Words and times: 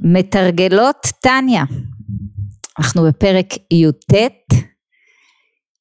מתרגלות 0.00 1.06
טניה, 1.20 1.64
אנחנו 2.78 3.02
בפרק 3.02 3.46
י"ט 3.72 4.12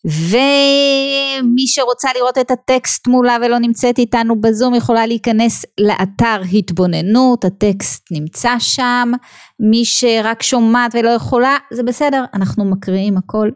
ומי 0.06 1.68
שרוצה 1.68 2.10
לראות 2.16 2.38
את 2.38 2.52
הטקסט 2.52 3.08
מולה 3.08 3.38
ולא 3.46 3.60
נמצאת 3.60 4.00
איתנו 4.00 4.42
בזום 4.42 4.76
יכולה 4.76 5.06
להיכנס 5.06 5.66
לאתר 5.80 6.42
התבוננות, 6.54 7.46
הטקסט 7.46 8.08
נמצא 8.12 8.56
שם, 8.60 9.12
מי 9.60 9.86
שרק 9.86 10.44
שומעת 10.44 10.96
ולא 10.96 11.10
יכולה 11.10 11.58
זה 11.74 11.84
בסדר, 11.84 12.24
אנחנו 12.34 12.66
מקריאים 12.66 13.18
הכל, 13.18 13.50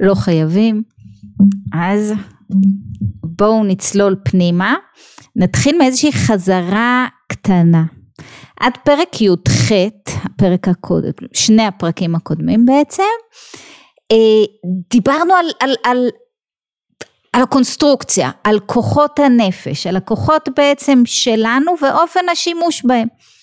לא 0.00 0.14
חייבים, 0.14 0.82
אז 1.74 2.12
בואו 3.24 3.64
נצלול 3.64 4.16
פנימה, 4.24 4.74
נתחיל 5.36 5.78
מאיזושהי 5.78 6.12
חזרה 6.12 7.06
קטנה. 7.28 7.84
עד 8.60 8.72
פרק 8.84 9.20
י"ח, 9.20 9.72
הפרק 10.24 10.68
הקודם, 10.68 11.10
שני 11.32 11.62
הפרקים 11.62 12.14
הקודמים 12.14 12.66
בעצם, 12.66 13.02
אה, 14.12 14.44
דיברנו 14.90 15.34
על, 15.34 15.46
על, 15.60 15.74
על, 15.84 16.08
על 17.32 17.42
הקונסטרוקציה, 17.42 18.30
על 18.44 18.60
כוחות 18.60 19.18
הנפש, 19.18 19.86
על 19.86 19.96
הכוחות 19.96 20.48
בעצם 20.56 21.02
שלנו 21.06 21.72
ואופן 21.82 22.28
השימוש 22.32 22.82
בהם. 22.84 23.08
Okay, 23.08 23.36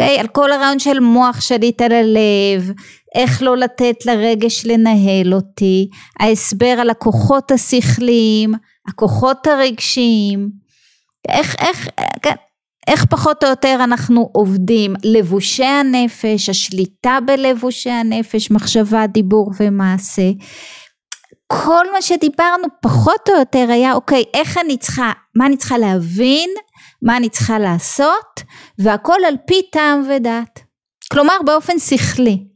אוקיי? 0.00 0.20
על 0.20 0.26
כל 0.26 0.52
הרעיון 0.52 0.78
של 0.78 1.00
מוח 1.00 1.40
שליט 1.40 1.82
על 1.82 1.92
הלב, 1.92 2.72
איך 3.14 3.42
לא 3.42 3.56
לתת 3.56 4.06
לרגש 4.06 4.66
לנהל 4.66 5.34
אותי, 5.34 5.88
ההסבר 6.20 6.74
על 6.80 6.90
הכוחות 6.90 7.50
השכליים, 7.50 8.54
הכוחות 8.88 9.46
הרגשיים, 9.46 10.50
איך, 11.28 11.56
איך, 11.58 11.88
כן, 12.22 12.34
איך 12.86 13.04
פחות 13.04 13.44
או 13.44 13.48
יותר 13.48 13.78
אנחנו 13.84 14.30
עובדים, 14.32 14.94
לבושי 15.04 15.64
הנפש, 15.64 16.48
השליטה 16.48 17.18
בלבושי 17.26 17.90
הנפש, 17.90 18.50
מחשבה, 18.50 19.06
דיבור 19.06 19.50
ומעשה. 19.60 20.30
כל 21.46 21.92
מה 21.92 22.02
שדיברנו 22.02 22.66
פחות 22.82 23.28
או 23.28 23.34
יותר 23.38 23.66
היה 23.68 23.92
אוקיי 23.92 24.24
איך 24.34 24.58
אני 24.58 24.76
צריכה, 24.76 25.12
מה 25.36 25.46
אני 25.46 25.56
צריכה 25.56 25.78
להבין, 25.78 26.50
מה 27.02 27.16
אני 27.16 27.28
צריכה 27.28 27.58
לעשות 27.58 28.42
והכל 28.78 29.18
על 29.28 29.34
פי 29.46 29.62
טעם 29.72 30.02
ודעת. 30.10 30.60
כלומר 31.12 31.34
באופן 31.46 31.78
שכלי. 31.78 32.46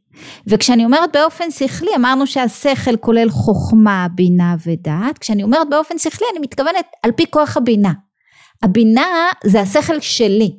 וכשאני 0.47 0.85
אומרת 0.85 1.13
באופן 1.13 1.51
שכלי 1.51 1.91
אמרנו 1.97 2.27
שהשכל 2.27 2.97
כולל 2.97 3.31
חוכמה, 3.31 4.07
בינה 4.15 4.57
ודעת, 4.67 5.19
כשאני 5.19 5.43
אומרת 5.43 5.71
באופן 5.71 5.99
שכלי 5.99 6.27
אני 6.33 6.39
מתכוונת 6.41 6.87
על 7.03 7.13
פי 7.13 7.31
כוח 7.31 7.57
הבינה. 7.57 7.93
הבינה 8.63 9.29
זה 9.45 9.61
השכל 9.61 10.01
שלי. 10.01 10.59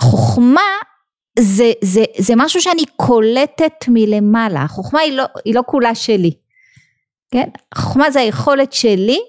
חוכמה 0.00 0.60
זה, 1.38 1.72
זה, 1.84 2.04
זה 2.18 2.34
משהו 2.36 2.60
שאני 2.60 2.82
קולטת 2.96 3.84
מלמעלה, 3.88 4.62
החוכמה 4.62 5.00
היא 5.00 5.12
לא, 5.12 5.24
היא 5.44 5.54
לא 5.54 5.62
כולה 5.66 5.94
שלי, 5.94 6.30
כן? 7.30 7.48
החוכמה 7.72 8.10
זה 8.10 8.20
היכולת 8.20 8.72
שלי 8.72 9.20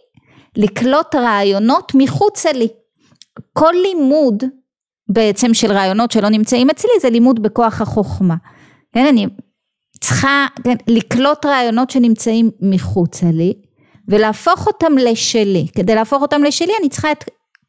לקלוט 0.57 1.15
רעיונות 1.15 1.91
מחוצה 1.95 2.51
לי. 2.51 2.67
כל 3.53 3.73
לימוד 3.83 4.43
בעצם 5.09 5.53
של 5.53 5.71
רעיונות 5.71 6.11
שלא 6.11 6.29
נמצאים 6.29 6.69
אצלי 6.69 6.91
זה 7.01 7.09
לימוד 7.09 7.43
בכוח 7.43 7.81
החוכמה. 7.81 8.35
כן, 8.93 9.05
אני 9.05 9.27
צריכה 9.99 10.45
כן, 10.63 10.75
לקלוט 10.87 11.45
רעיונות 11.45 11.89
שנמצאים 11.89 12.51
מחוצה 12.61 13.25
לי 13.31 13.53
ולהפוך 14.07 14.67
אותם 14.67 14.97
לשלי. 14.97 15.67
כדי 15.75 15.95
להפוך 15.95 16.21
אותם 16.21 16.43
לשלי 16.43 16.73
אני 16.81 16.89
צריכה 16.89 17.11
את 17.11 17.23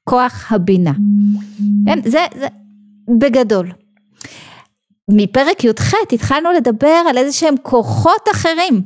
כוח 0.04 0.52
הבינה. 0.52 0.92
כן, 1.86 1.98
זה, 2.04 2.24
זה 2.38 2.46
בגדול. 3.18 3.72
מפרק 5.10 5.64
י"ח 5.64 5.94
התחלנו 6.12 6.52
לדבר 6.52 7.02
על 7.08 7.18
איזה 7.18 7.32
שהם 7.32 7.54
כוחות 7.62 8.28
אחרים. 8.32 8.82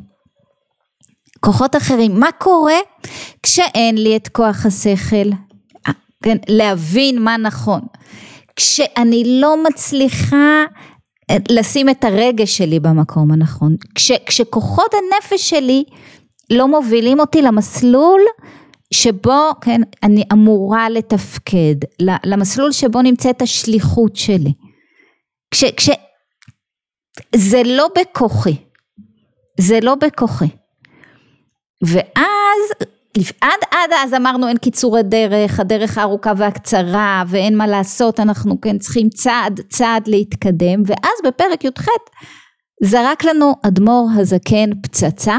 כוחות 1.41 1.77
אחרים. 1.77 2.21
מה 2.21 2.33
קורה 2.33 2.79
כשאין 3.43 3.99
לי 3.99 4.17
את 4.17 4.29
כוח 4.29 4.67
השכל? 4.67 5.31
כן, 6.23 6.37
להבין 6.49 7.23
מה 7.23 7.37
נכון. 7.37 7.81
כשאני 8.57 9.41
לא 9.41 9.65
מצליחה 9.65 10.65
אה, 11.31 11.37
לשים 11.49 11.89
את 11.89 12.05
הרגש 12.05 12.59
שלי 12.59 12.81
במקום 12.81 13.31
הנכון. 13.31 13.77
כש, 13.95 14.13
כשכוחות 14.27 14.95
הנפש 14.95 15.51
שלי 15.51 15.85
לא 16.51 16.69
מובילים 16.69 17.21
אותי 17.21 17.43
למסלול 17.43 18.21
שבו 18.95 19.51
כן 19.61 19.81
אני 20.03 20.23
אמורה 20.33 20.91
לתפקד 20.91 21.75
למסלול 22.25 22.73
שבו 22.73 23.03
נמצאת 23.03 23.43
השליחות 23.43 24.17
שלי. 24.17 24.53
כש, 25.51 25.65
כש 25.65 25.91
זה 27.37 27.63
לא 27.65 27.89
בכוחי. 27.99 28.57
זה 29.61 29.79
לא 29.83 29.95
בכוחי. 29.95 30.49
ואז 31.83 32.89
עד 33.41 33.61
עד 33.71 33.91
אז 34.05 34.15
אמרנו 34.15 34.49
אין 34.49 34.57
קיצורי 34.57 35.03
דרך 35.03 35.61
הדרך 35.61 35.99
הארוכה 35.99 36.33
והקצרה 36.37 37.25
ואין 37.29 37.57
מה 37.57 37.67
לעשות 37.67 38.21
אנחנו 38.21 38.61
כן 38.61 38.79
צריכים 38.79 39.09
צעד 39.09 39.61
צעד 39.69 40.09
להתקדם. 40.09 40.83
ואז 40.87 41.13
בפרק 41.25 41.65
י"ח 41.65 41.87
זרק 42.83 43.25
לנו 43.25 43.53
אדמו"ר 43.63 44.11
הזקן 44.17 44.71
פצצה 44.83 45.39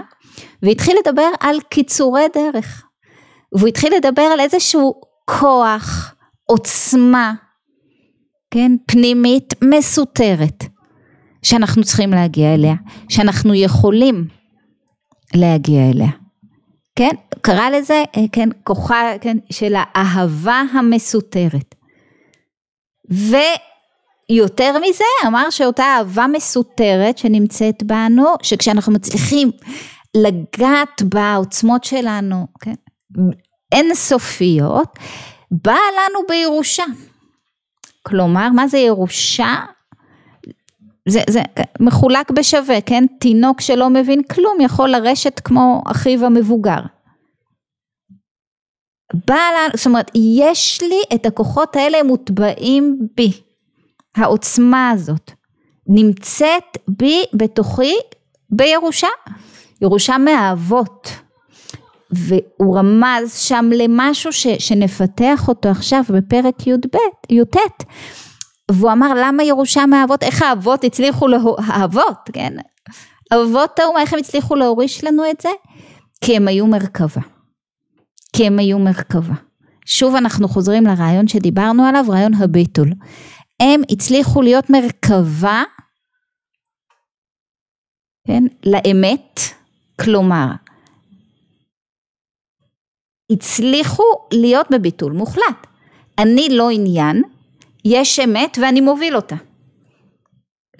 והתחיל 0.63 0.97
לדבר 0.99 1.29
על 1.39 1.55
קיצורי 1.69 2.23
דרך 2.33 2.88
והוא 3.55 3.67
התחיל 3.67 3.93
לדבר 3.95 4.21
על 4.21 4.39
איזשהו 4.39 5.01
כוח, 5.25 6.15
עוצמה, 6.45 7.33
כן, 8.51 8.71
פנימית 8.85 9.53
מסותרת, 9.63 10.63
שאנחנו 11.43 11.83
צריכים 11.83 12.11
להגיע 12.11 12.53
אליה, 12.53 12.75
שאנחנו 13.09 13.53
יכולים 13.53 14.27
להגיע 15.35 15.89
אליה. 15.89 16.09
כן, 16.95 17.15
קרא 17.41 17.69
לזה, 17.69 18.03
אה, 18.17 18.25
כן, 18.31 18.49
כוחה, 18.63 19.01
כן, 19.21 19.37
של 19.51 19.73
האהבה 19.77 20.61
המסותרת. 20.73 21.75
ויותר 23.09 24.73
מזה, 24.89 25.03
אמר 25.27 25.49
שאותה 25.49 25.83
אהבה 25.83 26.27
מסותרת 26.27 27.17
שנמצאת 27.17 27.83
בנו, 27.83 28.25
שכשאנחנו 28.41 28.93
מצליחים 28.93 29.51
לגעת 30.15 31.01
בעוצמות 31.01 31.83
שלנו, 31.83 32.47
כן, 32.61 32.73
אינסופיות, 33.71 34.99
באה 35.51 35.75
לנו 35.75 36.19
בירושה. 36.29 36.83
כלומר, 38.03 38.49
מה 38.49 38.67
זה 38.67 38.77
ירושה? 38.77 39.55
זה, 41.07 41.21
זה 41.29 41.41
מחולק 41.79 42.31
בשווה, 42.31 42.81
כן? 42.81 43.05
תינוק 43.19 43.61
שלא 43.61 43.89
מבין 43.89 44.23
כלום 44.23 44.61
יכול 44.61 44.89
לרשת 44.89 45.41
כמו 45.43 45.83
אחיו 45.87 46.25
המבוגר. 46.25 46.79
באה 49.27 49.51
לנו, 49.51 49.71
זאת 49.75 49.85
אומרת, 49.85 50.11
יש 50.15 50.81
לי 50.81 51.15
את 51.15 51.25
הכוחות 51.25 51.75
האלה 51.75 52.03
מוטבעים 52.03 52.99
בי. 53.15 53.31
העוצמה 54.15 54.89
הזאת 54.89 55.31
נמצאת 55.87 56.77
בי, 56.87 57.23
בתוכי, 57.33 57.95
בירושה. 58.49 59.07
ירושה 59.81 60.17
מהאבות. 60.17 61.09
והוא 62.11 62.77
רמז 62.77 63.33
שם 63.35 63.69
למשהו 63.73 64.33
ש, 64.33 64.47
שנפתח 64.47 65.47
אותו 65.47 65.69
עכשיו 65.69 66.03
בפרק 66.09 66.67
י"ב, 66.67 66.97
י"ט 67.29 67.57
והוא 68.71 68.91
אמר 68.91 69.13
למה 69.15 69.43
ירושה 69.43 69.85
מהאבות, 69.85 70.23
איך 70.23 70.41
האבות 70.41 70.83
הצליחו, 70.83 71.27
לה... 71.27 71.37
האבות, 71.57 72.29
כן, 72.33 72.53
אבות 73.33 73.79
האומה 73.79 74.01
איך 74.01 74.13
הם 74.13 74.19
הצליחו 74.19 74.55
להוריש 74.55 75.03
לנו 75.03 75.23
את 75.31 75.41
זה? 75.41 75.49
כי 76.21 76.37
הם 76.37 76.47
היו 76.47 76.67
מרכבה, 76.67 77.21
כי 78.35 78.47
הם 78.47 78.59
היו 78.59 78.79
מרכבה. 78.79 79.33
שוב 79.85 80.15
אנחנו 80.15 80.47
חוזרים 80.47 80.85
לרעיון 80.85 81.27
שדיברנו 81.27 81.85
עליו, 81.85 82.05
רעיון 82.09 82.33
הביטול. 82.33 82.93
הם 83.59 83.81
הצליחו 83.91 84.41
להיות 84.41 84.69
מרכבה, 84.69 85.63
כן, 88.27 88.43
לאמת, 88.65 89.39
כלומר 90.01 90.47
הצליחו 93.29 94.03
להיות 94.33 94.67
בביטול 94.71 95.11
מוחלט. 95.11 95.67
אני 96.19 96.47
לא 96.51 96.69
עניין, 96.69 97.23
יש 97.85 98.19
אמת 98.19 98.57
ואני 98.61 98.81
מוביל 98.81 99.15
אותה. 99.15 99.35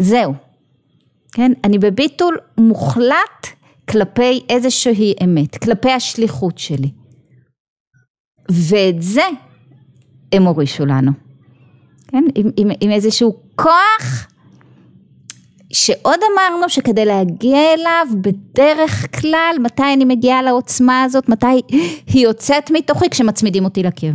זהו. 0.02 0.34
כן? 1.32 1.52
אני 1.64 1.80
בביטול 1.80 2.38
מוחלט 2.58 3.48
כלפי 3.90 4.42
איזושהי 4.50 5.14
אמת, 5.24 5.58
כלפי 5.58 5.92
השליחות 5.92 6.58
שלי. 6.58 6.92
ואת 8.52 9.02
זה 9.02 9.24
הם 10.32 10.44
הורישו 10.44 10.86
לנו. 10.86 11.12
כן? 12.08 12.24
עם, 12.36 12.50
עם, 12.58 12.70
עם 12.82 12.92
איזשהו 12.92 13.40
כוח 13.56 14.28
שעוד 15.74 16.20
אמרנו 16.34 16.70
שכדי 16.70 17.06
להגיע 17.06 17.74
אליו 17.74 18.08
בדרך 18.22 19.20
כלל 19.22 19.56
מתי 19.64 19.94
אני 19.94 20.06
מגיעה 20.06 20.42
לעוצמה 20.42 21.04
הזאת? 21.04 21.30
מתי 21.30 21.62
היא 22.08 22.24
יוצאת 22.24 22.72
מתוכי? 22.72 23.10
כשמצמידים 23.10 23.66
אותי 23.66 23.84
לקיר. 23.84 24.14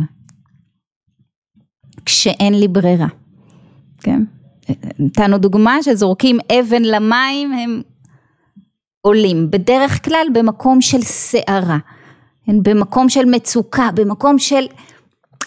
כשאין 2.05 2.59
לי 2.59 2.67
ברירה. 2.67 3.07
כן? 4.01 4.21
נתנו 4.99 5.37
דוגמה 5.37 5.83
שזורקים 5.83 6.39
אבן 6.59 6.81
למים 6.83 7.53
הם 7.53 7.81
עולים, 9.01 9.51
בדרך 9.51 10.05
כלל 10.05 10.27
במקום 10.33 10.81
של 10.81 11.01
סערה, 11.01 11.77
במקום 12.47 13.09
של 13.09 13.25
מצוקה, 13.25 13.89
במקום 13.95 14.39
של 14.39 14.65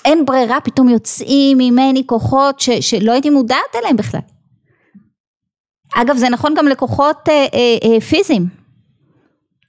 אין 0.05 0.25
ברירה, 0.25 0.61
פתאום 0.61 0.89
יוצאים 0.89 1.59
ממני 1.59 2.03
כוחות 2.07 2.61
ש, 2.61 2.71
שלא 2.71 3.13
הייתי 3.13 3.31
מודעת 3.31 3.75
אליהם 3.75 3.97
בכלל. 3.97 4.21
אגב 5.95 6.17
זה 6.17 6.29
נכון 6.29 6.55
גם 6.55 6.69
לכוחות 6.69 7.29
אה, 7.29 7.47
אה, 7.55 7.95
אה, 7.95 8.01
פיזיים, 8.01 8.47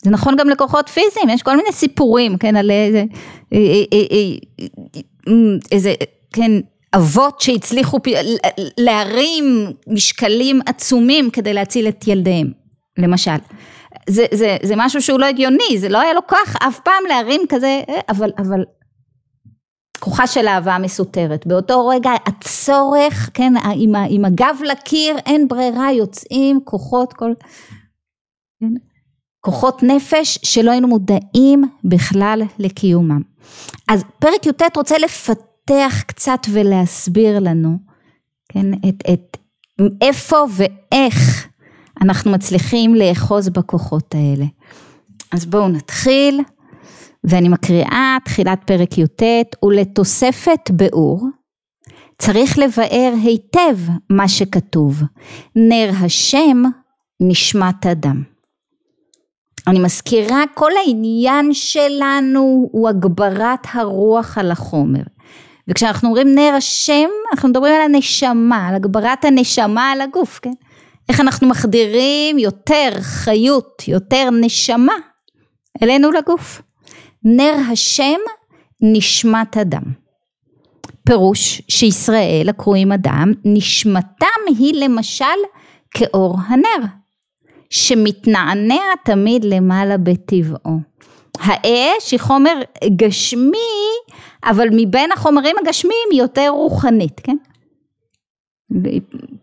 זה 0.04 0.10
נכון 0.10 0.36
גם 0.36 0.50
לכוחות 0.50 0.90
פיזיים, 0.90 1.30
יש 1.30 1.44
כל 1.44 1.58
מיני 1.58 1.72
סיפורים, 1.72 2.38
כן, 2.38 2.56
על 2.56 2.72
איזה, 2.72 3.04
אה, 3.54 3.58
אה, 3.94 4.00
אה, 4.12 5.34
איזה, 5.72 5.94
כן, 6.34 6.52
אבות 6.96 7.42
שהצליחו 7.42 8.00
להרים 8.78 9.74
משקלים 9.88 10.60
עצומים 10.66 11.30
כדי 11.30 11.54
להציל 11.54 11.88
את 11.88 12.08
ילדיהם, 12.08 12.52
למשל. 12.98 13.36
זה, 14.10 14.26
זה, 14.32 14.58
זה 14.64 14.74
משהו 14.78 15.02
שהוא 15.02 15.20
לא 15.20 15.26
הגיוני, 15.26 15.78
זה 15.78 15.90
לא 15.90 16.02
היה 16.02 16.14
לו 16.14 16.22
כוח 16.28 16.56
אף 16.68 16.80
פעם 16.80 17.04
להרים 17.10 17.42
כזה, 17.50 17.82
אבל, 18.10 18.32
אבל 18.38 18.64
כוחה 20.00 20.28
של 20.28 20.48
אהבה 20.48 20.78
מסותרת. 20.78 21.48
באותו 21.48 21.88
רגע 21.88 22.12
הצורך, 22.26 23.30
כן, 23.34 23.54
עם, 23.76 23.96
עם 24.10 24.26
הגב 24.26 24.60
לקיר, 24.66 25.18
אין 25.26 25.48
ברירה, 25.48 25.92
יוצאים 25.92 26.60
כוחות, 26.64 27.14
כל... 27.14 27.32
כן, 28.60 28.74
כוחות 29.42 29.84
נפש 29.84 30.40
שלא 30.44 30.72
היינו 30.72 30.88
מודעים 30.88 31.64
בכלל 31.84 32.42
לקיומם. 32.60 33.22
אז 33.88 34.04
פרק 34.20 34.46
י"ט 34.46 34.78
רוצה 34.78 34.98
לפתח 34.98 36.04
קצת 36.08 36.40
ולהסביר 36.52 37.40
לנו, 37.40 37.78
כן, 38.50 38.74
את, 38.74 39.04
את 39.14 39.38
איפה 40.02 40.38
ואיך 40.56 41.48
אנחנו 42.02 42.32
מצליחים 42.32 42.96
לאחוז 42.96 43.50
בכוחות 43.50 44.16
האלה. 44.16 44.46
אז 45.32 45.46
בואו 45.46 45.68
נתחיל. 45.68 46.42
ואני 47.24 47.50
מקריאה 47.50 48.18
תחילת 48.26 48.60
פרק 48.66 48.98
י"ט, 48.98 49.24
ולתוספת 49.64 50.72
באור, 50.72 51.28
צריך 52.18 52.58
לבאר 52.60 53.14
היטב 53.24 53.78
מה 54.10 54.28
שכתוב, 54.28 55.02
נר 55.56 55.90
השם 56.06 56.64
נשמת 57.20 57.86
אדם. 57.86 58.24
אני 59.68 59.80
מזכירה, 59.80 60.44
כל 60.54 60.72
העניין 60.86 61.54
שלנו 61.54 62.70
הוא 62.72 62.90
הגברת 62.90 63.68
הרוח 63.74 64.38
על 64.38 64.52
החומר. 64.52 65.04
וכשאנחנו 65.68 66.08
אומרים 66.08 66.36
נר 66.36 66.54
השם, 66.58 67.10
אנחנו 67.34 67.50
מדברים 67.50 67.76
על 67.76 67.82
הנשמה, 67.82 68.68
על 68.68 68.76
הגברת 68.76 69.26
הנשמה 69.26 69.92
על 69.92 70.02
הגוף, 70.02 70.40
כן? 70.42 70.54
איך 71.10 71.20
אנחנו 71.20 71.48
מחדירים 71.48 72.38
יותר 72.38 72.90
חיות, 73.02 73.84
יותר 73.88 74.30
נשמה 74.42 74.94
אלינו 75.84 76.12
לגוף. 76.12 76.62
נר 77.24 77.56
השם 77.72 78.20
נשמת 78.82 79.58
אדם. 79.58 79.84
פירוש 81.06 81.62
שישראל 81.68 82.50
הקרויים 82.50 82.92
אדם 82.92 83.34
נשמתם 83.46 84.26
היא 84.48 84.74
למשל 84.84 85.26
כאור 85.92 86.38
הנר 86.48 86.86
שמתנענע 87.70 88.82
תמיד 89.06 89.44
למעלה 89.44 89.98
בטבעו. 89.98 90.80
האש 91.40 92.12
היא 92.12 92.20
חומר 92.20 92.62
גשמי 92.96 93.58
אבל 94.44 94.68
מבין 94.72 95.12
החומרים 95.12 95.56
הגשמיים 95.62 96.08
היא 96.12 96.22
יותר 96.22 96.50
רוחנית 96.50 97.20
כן? 97.20 97.38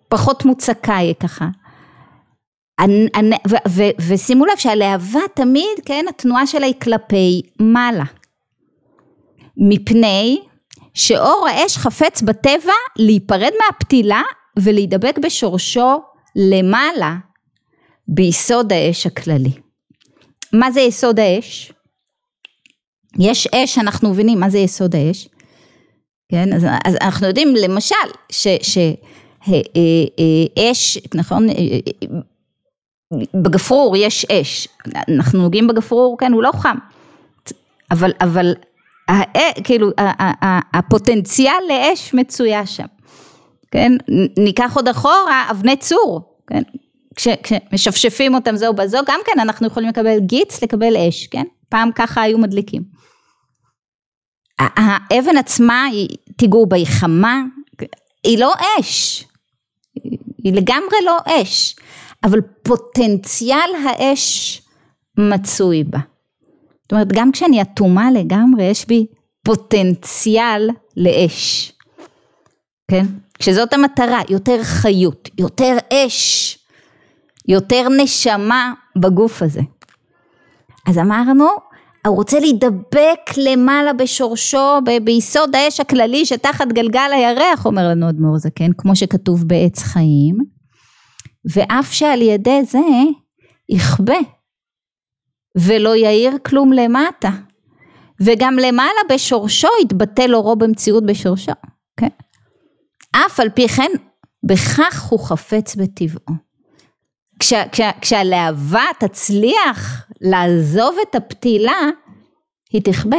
פחות 0.08 0.44
מוצקה 0.44 0.96
היא 0.96 1.14
ככה 1.20 1.48
ושימו 4.08 4.46
לב 4.46 4.56
שהלהבה 4.56 5.20
תמיד, 5.34 5.78
כן, 5.84 6.04
התנועה 6.08 6.46
שלה 6.46 6.66
היא 6.66 6.74
כלפי 6.82 7.42
מעלה. 7.60 8.04
מפני 9.56 10.40
שאור 10.94 11.46
האש 11.50 11.76
חפץ 11.76 12.22
בטבע 12.22 12.72
להיפרד 12.98 13.52
מהפתילה 13.64 14.22
ולהידבק 14.58 15.18
בשורשו 15.18 16.02
למעלה 16.36 17.16
ביסוד 18.08 18.72
האש 18.72 19.06
הכללי. 19.06 19.52
מה 20.52 20.70
זה 20.70 20.80
יסוד 20.80 21.20
האש? 21.20 21.72
יש 23.18 23.46
אש, 23.46 23.78
אנחנו 23.78 24.10
מבינים 24.10 24.40
מה 24.40 24.50
זה 24.50 24.58
יסוד 24.58 24.96
האש, 24.96 25.28
כן, 26.30 26.52
אז, 26.52 26.64
אז 26.84 26.96
אנחנו 27.00 27.26
יודעים 27.26 27.54
למשל 27.56 27.94
שאש, 28.32 28.78
נכון, 31.14 31.46
בגפרור 33.14 33.96
יש 33.96 34.24
אש, 34.24 34.68
אנחנו 35.08 35.42
נוגעים 35.42 35.66
בגפרור, 35.66 36.18
כן, 36.18 36.32
הוא 36.32 36.42
לא 36.42 36.50
חם, 36.52 36.76
אבל, 37.90 38.12
אבל 38.20 38.54
כאילו 39.64 39.90
הפוטנציאל 40.74 41.62
לאש 41.68 42.14
מצויה 42.14 42.66
שם, 42.66 42.86
כן, 43.70 43.92
ניקח 44.38 44.76
עוד 44.76 44.88
אחורה 44.88 45.46
אבני 45.50 45.76
צור, 45.76 46.38
כן, 46.46 46.62
כשמשפשפים 47.42 48.34
אותם 48.34 48.56
זו 48.56 48.72
בזו, 48.72 48.98
גם 49.06 49.20
כן 49.26 49.40
אנחנו 49.40 49.66
יכולים 49.66 49.88
לקבל 49.88 50.18
גיץ, 50.18 50.62
לקבל 50.62 50.96
אש, 50.96 51.26
כן, 51.26 51.44
פעם 51.68 51.90
ככה 51.94 52.22
היו 52.22 52.38
מדליקים. 52.38 52.82
האבן 54.58 55.36
עצמה, 55.36 55.86
תיגעו 56.36 56.66
בה, 56.66 56.76
היא 56.76 56.86
חמה, 56.86 57.42
היא 58.24 58.38
לא 58.38 58.52
אש, 58.80 59.24
היא 60.44 60.52
לגמרי 60.52 60.96
לא 61.04 61.18
אש. 61.26 61.76
אבל 62.24 62.40
פוטנציאל 62.62 63.70
האש 63.84 64.62
מצוי 65.18 65.84
בה. 65.84 65.98
זאת 66.82 66.92
אומרת, 66.92 67.12
גם 67.12 67.32
כשאני 67.32 67.62
אטומה 67.62 68.10
לגמרי, 68.10 68.64
יש 68.64 68.86
בי 68.86 69.06
פוטנציאל 69.42 70.70
לאש. 70.96 71.72
כן? 72.90 73.06
כשזאת 73.38 73.72
המטרה, 73.72 74.20
יותר 74.28 74.62
חיות, 74.62 75.28
יותר 75.38 75.76
אש, 75.92 76.58
יותר 77.48 77.88
נשמה 78.02 78.72
בגוף 78.96 79.42
הזה. 79.42 79.60
אז 80.86 80.98
אמרנו, 80.98 81.46
הוא 82.06 82.16
רוצה 82.16 82.40
להידבק 82.40 83.20
למעלה 83.36 83.92
בשורשו, 83.92 84.78
ב- 84.84 85.04
ביסוד 85.04 85.56
האש 85.56 85.80
הכללי 85.80 86.26
שתחת 86.26 86.66
גלגל 86.72 87.10
הירח, 87.12 87.66
אומר 87.66 87.88
לנו 87.88 88.08
אדמו"ר 88.08 88.38
זקן, 88.38 88.70
כמו 88.78 88.96
שכתוב 88.96 89.44
בעץ 89.44 89.82
חיים. 89.82 90.55
ואף 91.52 91.92
שעל 91.92 92.22
ידי 92.22 92.64
זה 92.64 92.78
יכבה 93.68 94.18
ולא 95.56 95.96
יאיר 95.96 96.38
כלום 96.46 96.72
למטה 96.72 97.30
וגם 98.20 98.56
למעלה 98.58 99.00
בשורשו 99.14 99.68
יתבטל 99.82 100.34
אורו 100.34 100.56
במציאות 100.56 101.06
בשורשו, 101.06 101.52
כן? 101.96 102.08
אף 103.12 103.40
על 103.40 103.48
פי 103.50 103.68
כן 103.68 103.90
בכך 104.44 105.02
הוא 105.10 105.20
חפץ 105.20 105.76
בטבעו. 105.76 106.36
כשה, 107.40 107.68
כשה, 107.68 107.90
כשהלהבה 108.00 108.84
תצליח 109.00 110.06
לעזוב 110.20 110.96
את 111.02 111.14
הפתילה, 111.14 111.80
היא 112.72 112.82
תכבה. 112.82 113.16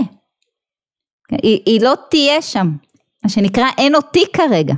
היא, 1.32 1.62
היא 1.66 1.82
לא 1.82 1.94
תהיה 2.10 2.42
שם, 2.42 2.68
מה 3.24 3.30
שנקרא 3.30 3.66
אין 3.78 3.96
אותי 3.96 4.26
כרגע. 4.34 4.74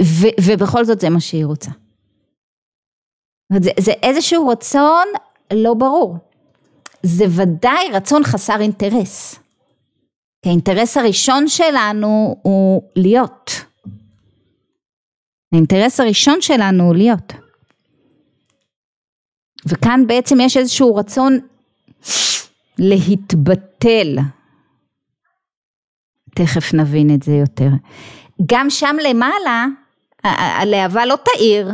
ו- 0.00 0.36
ובכל 0.46 0.84
זאת 0.84 1.00
זה 1.00 1.10
מה 1.10 1.20
שהיא 1.20 1.46
רוצה. 1.46 1.70
זה, 3.62 3.70
זה 3.80 3.92
איזשהו 3.92 4.48
רצון 4.48 5.04
לא 5.52 5.74
ברור. 5.74 6.16
זה 7.02 7.24
ודאי 7.28 7.88
רצון 7.92 8.24
חסר 8.24 8.60
אינטרס. 8.60 9.34
כי 10.42 10.48
האינטרס 10.48 10.96
הראשון 10.96 11.48
שלנו 11.48 12.36
הוא 12.42 12.82
להיות. 12.96 13.50
האינטרס 15.52 16.00
הראשון 16.00 16.40
שלנו 16.40 16.84
הוא 16.84 16.94
להיות. 16.94 17.32
וכאן 19.66 20.06
בעצם 20.06 20.40
יש 20.40 20.56
איזשהו 20.56 20.94
רצון 20.94 21.38
להתבטל. 22.78 24.18
תכף 26.34 26.74
נבין 26.74 27.14
את 27.14 27.22
זה 27.22 27.32
יותר. 27.32 27.68
גם 28.46 28.70
שם 28.70 28.96
למעלה 29.08 29.66
הלהבה 30.24 31.06
לא 31.06 31.16
תאיר, 31.24 31.70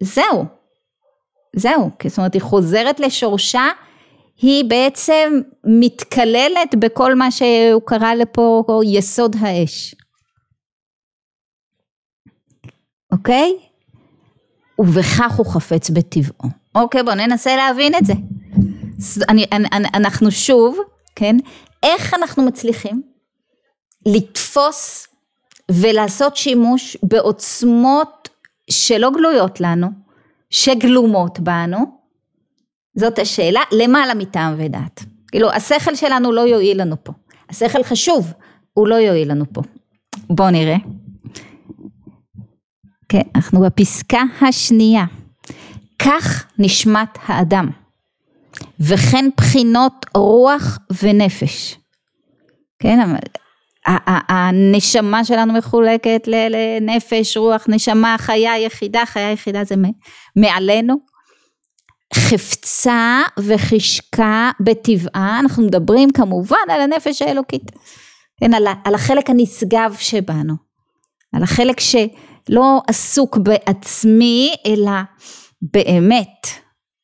זהו, 0.00 0.44
זהו, 1.56 1.90
זאת 2.06 2.18
אומרת 2.18 2.34
היא 2.34 2.42
חוזרת 2.42 3.00
לשורשה, 3.00 3.64
היא 4.36 4.64
בעצם 4.64 5.40
מתקללת 5.64 6.74
בכל 6.78 7.14
מה 7.14 7.30
שהוא 7.30 7.82
קרא 7.84 8.14
לפה 8.14 8.64
יסוד 8.84 9.36
האש. 9.40 9.94
אוקיי? 13.12 13.56
ובכך 14.78 15.32
הוא 15.36 15.46
חפץ 15.46 15.90
בטבעו. 15.90 16.50
אוקיי, 16.74 17.02
בואו 17.02 17.14
ננסה 17.14 17.56
להבין 17.56 17.94
את 17.94 18.06
זה. 18.06 18.12
אני, 19.28 19.46
אני, 19.52 19.88
אנחנו 19.94 20.30
שוב, 20.30 20.78
כן, 21.16 21.36
איך 21.82 22.14
אנחנו 22.14 22.42
מצליחים 22.42 23.02
לתפוס 24.06 25.06
ולעשות 25.70 26.36
שימוש 26.36 26.96
בעוצמות 27.02 28.28
שלא 28.70 29.10
גלויות 29.10 29.60
לנו, 29.60 29.88
שגלומות 30.50 31.40
בנו, 31.40 31.78
זאת 32.94 33.18
השאלה, 33.18 33.60
למעלה 33.72 34.14
מטעם 34.14 34.54
ודעת. 34.58 35.04
כאילו 35.30 35.50
השכל 35.50 35.94
שלנו 35.94 36.32
לא 36.32 36.40
יועיל 36.40 36.80
לנו 36.80 36.96
פה, 37.04 37.12
השכל 37.48 37.82
חשוב, 37.82 38.32
הוא 38.74 38.88
לא 38.88 38.94
יועיל 38.94 39.30
לנו 39.30 39.44
פה. 39.52 39.62
בואו 40.30 40.50
נראה. 40.50 40.76
כן, 43.08 43.22
אנחנו 43.34 43.60
בפסקה 43.60 44.22
השנייה. 44.40 45.04
כך 45.98 46.46
נשמת 46.58 47.18
האדם, 47.26 47.70
וכן 48.80 49.28
בחינות 49.36 50.06
רוח 50.14 50.78
ונפש. 51.02 51.78
כן, 52.78 52.98
הנשמה 54.28 55.24
שלנו 55.24 55.52
מחולקת 55.52 56.28
לנפש, 56.28 57.36
רוח, 57.36 57.64
נשמה, 57.68 58.16
חיה 58.18 58.58
יחידה, 58.58 59.06
חיה 59.06 59.32
יחידה 59.32 59.64
זה 59.64 59.74
מעלינו. 60.36 61.10
חפצה 62.14 63.20
וחשקה 63.38 64.50
בטבעה, 64.60 65.40
אנחנו 65.40 65.62
מדברים 65.62 66.10
כמובן 66.10 66.56
על 66.68 66.80
הנפש 66.80 67.22
האלוקית, 67.22 67.72
כן, 68.40 68.54
על, 68.54 68.66
על 68.84 68.94
החלק 68.94 69.30
הנשגב 69.30 69.94
שבנו, 69.98 70.54
על 71.32 71.42
החלק 71.42 71.80
שלא 71.80 72.80
עסוק 72.86 73.36
בעצמי 73.36 74.54
אלא 74.66 74.92
באמת, 75.62 76.46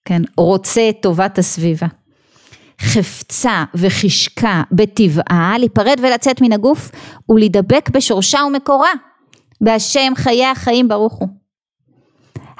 כן, 0.04 0.22
רוצה 0.36 0.88
את 0.88 0.96
טובת 1.02 1.38
הסביבה. 1.38 1.86
חפצה 2.80 3.64
וחשקה 3.74 4.62
בטבעה, 4.72 5.54
להיפרד 5.58 5.96
ולצאת 6.02 6.40
מן 6.40 6.52
הגוף 6.52 6.90
ולהידבק 7.28 7.90
בשורשה 7.92 8.40
ומקורה, 8.46 8.90
בהשם 9.60 10.12
חיי 10.16 10.46
החיים 10.46 10.88
ברוך 10.88 11.14
הוא. 11.14 11.28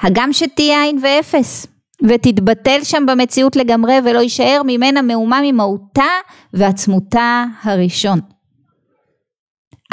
הגם 0.01 0.33
שתהיה 0.33 0.83
עין 0.83 0.99
ואפס, 1.03 1.67
ותתבטל 2.03 2.83
שם 2.83 3.03
במציאות 3.07 3.55
לגמרי 3.55 3.93
ולא 4.05 4.19
יישאר 4.19 4.61
ממנה 4.65 5.01
מהומה 5.01 5.39
ממהותה 5.43 6.09
ועצמותה 6.53 7.45
הראשון. 7.63 8.19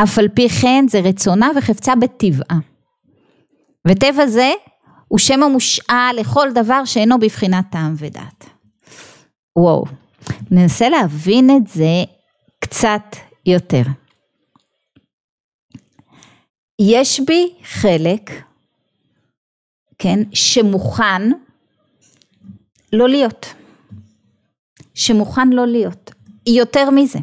אף 0.02 0.19
על 0.19 0.28
פי 0.28 0.49
כן 0.49 0.85
זה 0.88 1.00
רצונה 1.00 1.50
וחפצה 1.57 1.95
בטבעה. 1.95 2.59
וטבע 3.88 4.26
זה 4.26 4.52
הוא 5.09 5.19
שם 5.19 5.43
המושאל 5.43 6.16
לכל 6.16 6.49
דבר 6.54 6.85
שאינו 6.85 7.19
בבחינת 7.19 7.64
טעם 7.71 7.95
ודעת. 7.99 8.45
וואו, 9.59 9.85
ננסה 10.51 10.89
להבין 10.89 11.51
את 11.57 11.67
זה 11.67 12.05
קצת 12.61 13.17
יותר. 13.47 13.83
יש 16.81 17.21
בי 17.21 17.55
חלק, 17.65 18.31
כן, 19.99 20.19
שמוכן 20.33 21.31
לא 22.93 23.09
להיות. 23.09 23.55
שמוכן 24.95 25.49
לא 25.49 25.67
להיות. 25.67 26.11
יותר 26.47 26.91
מזה. 26.91 27.19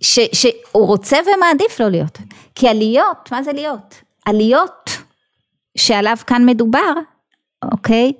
ש, 0.00 0.18
שהוא 0.32 0.86
רוצה 0.86 1.16
ומעדיף 1.22 1.80
לא 1.80 1.88
להיות. 1.88 2.18
כי 2.54 2.68
עליות, 2.68 3.28
מה 3.32 3.42
זה 3.42 3.52
להיות? 3.52 3.94
עליות 4.26 4.90
שעליו 5.78 6.16
כאן 6.26 6.46
מדובר, 6.46 6.92
אוקיי? 7.72 8.12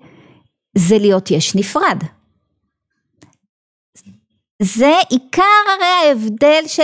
זה 0.78 0.98
להיות 0.98 1.30
יש 1.30 1.54
נפרד. 1.54 1.98
זה 4.62 4.92
עיקר 5.08 5.42
הרי 5.66 6.08
ההבדל 6.08 6.62
ש... 6.66 6.80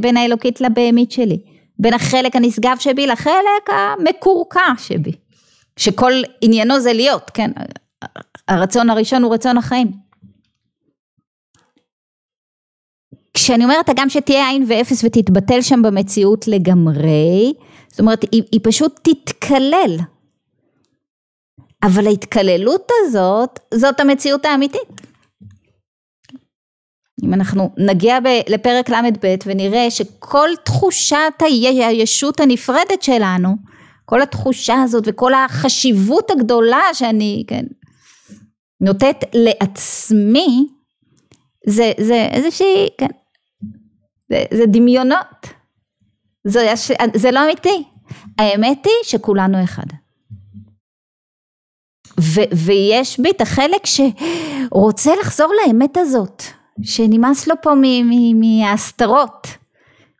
בין 0.00 0.16
האלוקית 0.16 0.60
לבהמית 0.60 1.12
שלי, 1.12 1.38
בין 1.78 1.94
החלק 1.94 2.36
הנשגב 2.36 2.76
שבי 2.80 3.06
לחלק 3.06 3.68
המקורקע 3.68 4.72
שבי, 4.78 5.12
שכל 5.76 6.12
עניינו 6.40 6.80
זה 6.80 6.92
להיות, 6.92 7.30
כן, 7.34 7.50
הרצון 8.48 8.90
הראשון 8.90 9.22
הוא 9.22 9.34
רצון 9.34 9.58
החיים. 9.58 9.92
כשאני 13.34 13.64
אומרת 13.64 13.88
הגם 13.88 14.08
שתהיה 14.08 14.48
עין 14.48 14.64
ואפס 14.68 15.04
ותתבטל 15.04 15.62
שם 15.62 15.82
במציאות 15.82 16.48
לגמרי, 16.48 17.52
זאת 17.88 18.00
אומרת 18.00 18.24
היא, 18.32 18.42
היא 18.52 18.60
פשוט 18.62 19.00
תתקלל. 19.02 19.96
אבל 21.82 22.06
ההתקללות 22.06 22.90
הזאת, 23.04 23.60
זאת 23.74 24.00
המציאות 24.00 24.44
האמיתית. 24.44 25.01
אם 27.22 27.34
אנחנו 27.34 27.70
נגיע 27.76 28.20
ב, 28.20 28.26
לפרק 28.48 28.90
ל"ב 28.90 29.34
ונראה 29.46 29.90
שכל 29.90 30.48
תחושת 30.64 31.32
הישות 31.40 32.40
הנפרדת 32.40 33.02
שלנו, 33.02 33.56
כל 34.04 34.22
התחושה 34.22 34.82
הזאת 34.82 35.04
וכל 35.06 35.34
החשיבות 35.34 36.30
הגדולה 36.30 36.82
שאני, 36.92 37.44
כן, 37.46 37.64
נותנת 38.80 39.24
לעצמי, 39.34 40.66
זה, 41.66 41.92
זה 42.00 42.28
איזושהי, 42.32 42.88
כן, 42.98 43.08
זה, 44.28 44.44
זה 44.54 44.66
דמיונות, 44.66 45.46
זה, 46.44 46.72
זה 47.14 47.30
לא 47.30 47.44
אמיתי, 47.44 47.84
האמת 48.38 48.84
היא 48.84 48.92
שכולנו 49.04 49.64
אחד. 49.64 49.86
ו, 52.20 52.40
ויש 52.56 53.20
בי 53.20 53.30
את 53.30 53.40
החלק 53.40 53.82
שרוצה 53.86 55.12
לחזור 55.20 55.52
לאמת 55.66 55.96
הזאת, 55.96 56.42
שנמאס 56.82 57.46
לו 57.46 57.54
פה 57.62 57.70
מההסתרות. 58.34 59.46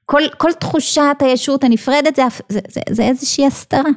כל, 0.06 0.22
כל 0.38 0.52
תחושת 0.52 1.16
הישות 1.20 1.64
הנפרדת 1.64 2.16
זה, 2.16 2.22
זה, 2.48 2.60
זה, 2.68 2.80
זה 2.90 3.02
איזושהי 3.02 3.46
הסתרה. 3.46 3.90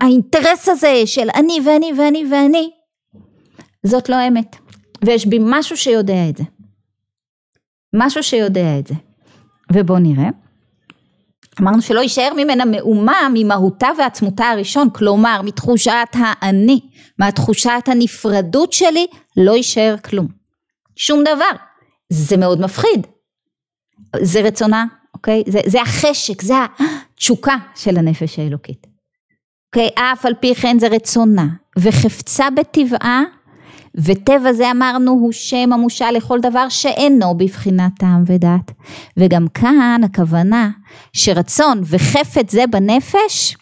האינטרס 0.00 0.68
הזה 0.68 1.02
של 1.06 1.28
אני 1.34 1.58
ואני 1.66 1.92
ואני 1.98 2.24
ואני, 2.30 2.70
זאת 3.86 4.08
לא 4.08 4.16
אמת. 4.28 4.56
ויש 5.04 5.26
בי 5.26 5.38
משהו 5.40 5.76
שיודע 5.76 6.28
את 6.28 6.36
זה. 6.36 6.44
משהו 7.94 8.22
שיודע 8.22 8.78
את 8.78 8.86
זה. 8.86 8.94
ובואו 9.72 9.98
נראה. 9.98 10.28
אמרנו 11.60 11.82
שלא 11.82 12.00
יישאר 12.00 12.32
ממנה 12.36 12.64
מאומה 12.64 13.28
ממהותה 13.34 13.88
ועצמותה 13.98 14.44
הראשון, 14.44 14.90
כלומר 14.90 15.40
מתחושת 15.44 16.08
האני, 16.12 16.80
מהתחושת 17.18 17.82
הנפרדות 17.86 18.72
שלי, 18.72 19.06
לא 19.36 19.52
יישאר 19.52 19.94
כלום. 20.04 20.43
שום 20.96 21.20
דבר. 21.20 21.50
זה 22.12 22.36
מאוד 22.36 22.60
מפחיד. 22.60 23.06
זה 24.22 24.40
רצונה, 24.40 24.84
אוקיי? 25.14 25.42
זה, 25.46 25.60
זה 25.66 25.82
החשק, 25.82 26.42
זה 26.42 26.54
התשוקה 27.14 27.56
של 27.74 27.96
הנפש 27.96 28.38
האלוקית. 28.38 28.86
אוקיי? 29.66 29.88
אף 29.94 30.26
על 30.26 30.34
פי 30.40 30.54
כן 30.54 30.78
זה 30.78 30.88
רצונה, 30.88 31.46
וחפצה 31.78 32.50
בטבעה, 32.50 33.22
וטבע 33.94 34.52
זה 34.52 34.70
אמרנו 34.70 35.10
הוא 35.12 35.32
שם 35.32 35.72
המושל 35.72 36.10
לכל 36.10 36.40
דבר 36.40 36.68
שאינו 36.68 37.34
בבחינת 37.36 37.92
טעם 37.98 38.24
ודעת. 38.26 38.70
וגם 39.16 39.48
כאן 39.48 40.00
הכוונה 40.04 40.70
שרצון 41.12 41.80
וחפץ 41.84 42.50
זה 42.50 42.66
בנפש 42.66 43.56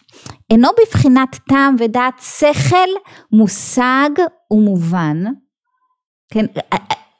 אינו 0.51 0.69
בבחינת 0.81 1.39
טעם 1.49 1.75
ודעת 1.79 2.13
שכל, 2.21 2.89
מושג 3.31 4.09
ומובן. 4.51 5.23
כן, 6.33 6.45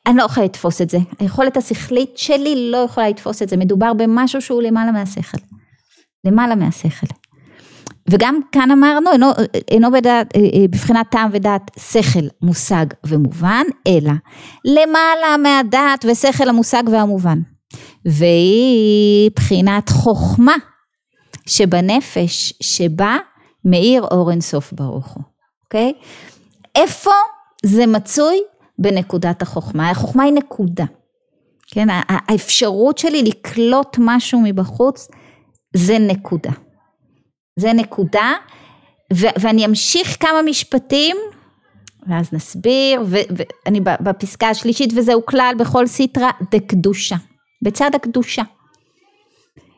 אני 0.08 0.18
לא 0.18 0.24
יכולה 0.24 0.46
לתפוס 0.46 0.82
את 0.82 0.90
זה, 0.90 0.98
היכולת 1.20 1.58
השכלית 1.58 2.18
שלי 2.18 2.72
לא 2.72 2.78
יכולה 2.78 3.10
לתפוס 3.10 3.42
את 3.42 3.50
זה, 3.50 3.58
מדובר 3.58 3.94
במשהו 3.94 4.42
שהוא 4.42 4.62
למעלה 4.62 4.92
מהשכל, 4.92 5.38
למעלה 6.26 6.56
מהשכל. 6.56 7.08
וגם 8.10 8.40
כאן 8.52 8.72
אמרנו, 8.72 9.12
אינו, 9.12 9.28
אינו 9.72 9.92
בדעת, 9.92 10.36
אה, 10.36 10.42
אה, 10.42 10.68
בבחינת 10.68 11.06
טעם 11.12 11.30
ודעת 11.34 11.72
שכל, 11.80 12.28
מושג 12.42 12.86
ומובן, 13.06 13.64
אלא 13.88 14.12
למעלה 14.66 15.38
מהדעת 15.38 16.06
ושכל 16.12 16.50
המושג 16.50 16.84
והמובן. 16.92 17.40
והיא 18.06 19.32
בחינת 19.36 19.90
חוכמה 19.90 20.56
שבנפש 21.46 22.54
שבה 22.64 23.18
מאיר 23.66 24.04
אור 24.04 24.32
אינסוף 24.32 24.74
ברוך 24.74 25.08
הוא, 25.08 25.24
אוקיי? 25.64 25.94
איפה 26.76 27.12
זה 27.66 27.86
מצוי? 27.86 28.40
בנקודת 28.80 29.42
החוכמה. 29.42 29.90
החוכמה 29.90 30.24
היא 30.24 30.34
נקודה. 30.34 30.86
כן, 31.68 31.88
האפשרות 32.10 32.98
שלי 32.98 33.22
לקלוט 33.22 33.98
משהו 34.00 34.42
מבחוץ 34.44 35.08
זה 35.74 36.00
נקודה. 36.00 36.52
זה 37.60 37.74
נקודה, 37.74 38.32
ו- 39.14 39.36
ואני 39.40 39.66
אמשיך 39.66 40.18
כמה 40.20 40.42
משפטים, 40.46 41.18
ואז 42.08 42.34
נסביר, 42.34 43.04
ואני 43.10 43.80
בפסקה 43.82 44.50
השלישית, 44.50 44.94
וזהו 44.96 45.26
כלל 45.26 45.54
בכל 45.60 45.88
סיטרא 45.88 46.30
דקדושה, 46.52 47.16
בצד 47.64 47.92
הקדושה. 47.96 48.44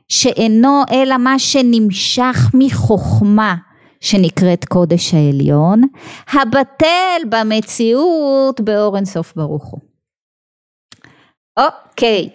שאינו 0.10 0.82
אלא 0.92 1.18
מה 1.18 1.40
שנמשך 1.40 2.52
מחוכמה 2.54 3.56
שנקראת 4.06 4.66
קודש 4.66 5.14
העליון, 5.14 5.82
הבטל 6.34 7.22
במציאות 7.30 8.62
באור 8.62 8.96
אינסוף 8.96 9.34
ברוך 9.36 9.66
הוא. 9.66 9.80
אוקיי, 11.60 12.30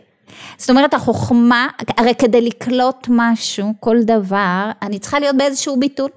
זאת 0.59 0.71
אומרת 0.71 0.95
החוכמה, 0.95 1.69
הרי 1.97 2.15
כדי 2.15 2.41
לקלוט 2.41 3.07
משהו, 3.09 3.73
כל 3.81 3.97
דבר, 4.03 4.71
אני 4.83 4.99
צריכה 4.99 5.21
להיות 5.21 5.37
באיזשהו 5.37 5.81
ביטול. 5.81 6.11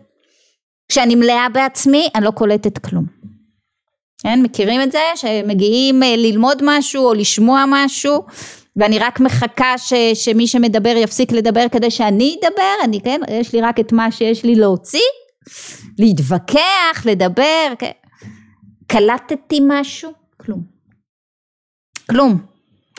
כשאני 0.90 1.16
מלאה 1.16 1.50
בעצמי, 1.54 2.10
אני 2.16 2.26
לא 2.26 2.32
קולטת 2.32 2.78
כלום. 2.78 3.06
כן, 4.24 4.40
מכירים 4.44 4.82
את 4.82 4.92
זה? 4.92 5.00
שמגיעים 5.16 6.04
אה, 6.04 6.16
ללמוד 6.16 6.62
משהו 6.64 7.06
או 7.06 7.14
לשמוע 7.14 7.64
משהו, 7.68 8.24
ואני 8.76 9.00
רק 9.00 9.20
מחכה 9.20 9.78
ש, 9.78 9.94
שמי 10.14 10.48
שמדבר 10.48 10.94
יפסיק 10.98 11.32
לדבר 11.32 11.66
כדי 11.72 11.92
שאני 11.92 12.36
אדבר, 12.40 12.74
אני 12.84 13.02
כן, 13.02 13.22
יש 13.30 13.54
לי 13.54 13.62
רק 13.62 13.80
את 13.80 13.92
מה 13.92 14.12
שיש 14.12 14.44
לי 14.44 14.56
להוציא, 14.56 15.00
להתווכח, 16.00 17.06
לדבר. 17.06 17.74
קלטתי 18.88 19.60
משהו? 19.68 20.12
כלום. 20.38 20.64
כלום. 22.10 22.42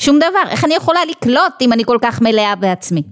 שום 0.00 0.16
דבר. 0.16 0.48
איך 0.50 0.64
אני 0.64 0.74
יכולה 0.74 1.00
לקלוט 1.10 1.54
אם 1.60 1.72
אני 1.72 1.84
כל 1.84 1.98
כך 2.02 2.22
מלאה 2.22 2.56
בעצמי? 2.56 3.02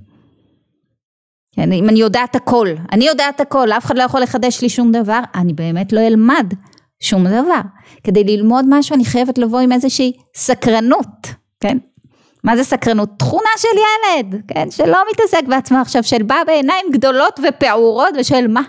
כן, 1.55 1.73
אם 1.73 1.89
אני 1.89 2.01
יודעת 2.01 2.37
הכל, 2.37 2.69
אני 2.93 3.05
יודעת 3.05 3.41
הכל, 3.41 3.73
אף 3.73 3.85
אחד 3.85 3.99
לא 3.99 4.03
יכול 4.03 4.21
לחדש 4.21 4.63
לי 4.63 4.69
שום 4.69 4.93
דבר, 4.93 5.21
אני 5.35 5.53
באמת 5.53 5.93
לא 5.93 6.01
אלמד 6.01 6.55
שום 7.01 7.27
דבר. 7.27 7.61
כדי 8.05 8.25
ללמוד 8.25 8.65
משהו 8.69 8.95
אני 8.95 9.05
חייבת 9.05 9.39
לבוא 9.39 9.61
עם 9.61 9.73
איזושהי 9.73 10.13
סקרנות, 10.37 11.27
כן? 11.61 11.79
מה 12.45 12.57
זה 12.57 12.65
סקרנות? 12.65 13.09
תכונה 13.19 13.51
של 13.57 13.69
ילד, 13.79 14.43
כן? 14.49 14.71
שלא 14.71 14.99
מתעסק 15.13 15.43
בעצמו 15.49 15.79
עכשיו, 15.79 16.03
של 16.03 16.23
בא 16.23 16.37
בעיניים 16.47 16.87
גדולות 16.93 17.41
ופעורות 17.49 18.15
ושואל 18.19 18.47
מה? 18.49 18.63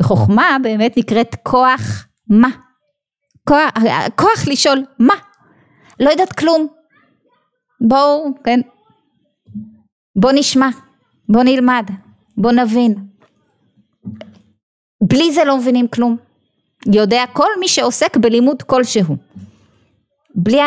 וחוכמה 0.00 0.56
באמת 0.62 0.96
נקראת 0.96 1.36
כוח 1.42 2.06
מה? 2.28 2.48
כוח, 3.48 3.70
כוח 4.16 4.48
לשאול 4.48 4.84
מה? 4.98 5.14
לא 6.00 6.10
יודעת 6.10 6.32
כלום. 6.32 6.66
בואו, 7.80 8.34
כן? 8.44 8.60
בוא 10.16 10.32
נשמע, 10.34 10.68
בוא 11.28 11.42
נלמד, 11.42 11.86
בוא 12.36 12.52
נבין. 12.52 12.94
בלי 15.02 15.32
זה 15.32 15.44
לא 15.44 15.58
מבינים 15.58 15.88
כלום. 15.88 16.16
יודע 16.92 17.24
כל 17.32 17.48
מי 17.60 17.68
שעוסק 17.68 18.16
בלימוד 18.16 18.62
כלשהו. 18.62 19.16
בלי 20.34 20.60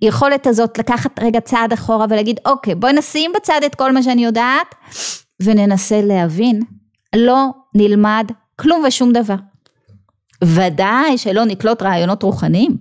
היכולת 0.00 0.46
הזאת 0.46 0.78
לקחת 0.78 1.18
רגע 1.20 1.40
צעד 1.40 1.72
אחורה 1.72 2.06
ולהגיד 2.10 2.40
אוקיי 2.46 2.74
בואי 2.74 2.92
נשים 2.92 3.32
בצד 3.36 3.60
את 3.66 3.74
כל 3.74 3.92
מה 3.92 4.02
שאני 4.02 4.24
יודעת 4.24 4.74
וננסה 5.42 6.00
להבין, 6.02 6.62
לא 7.16 7.46
נלמד 7.74 8.30
כלום 8.60 8.84
ושום 8.88 9.12
דבר. 9.12 9.34
ודאי 10.44 11.18
שלא 11.18 11.44
נקלוט 11.44 11.82
רעיונות 11.82 12.22
רוחניים. 12.22 12.76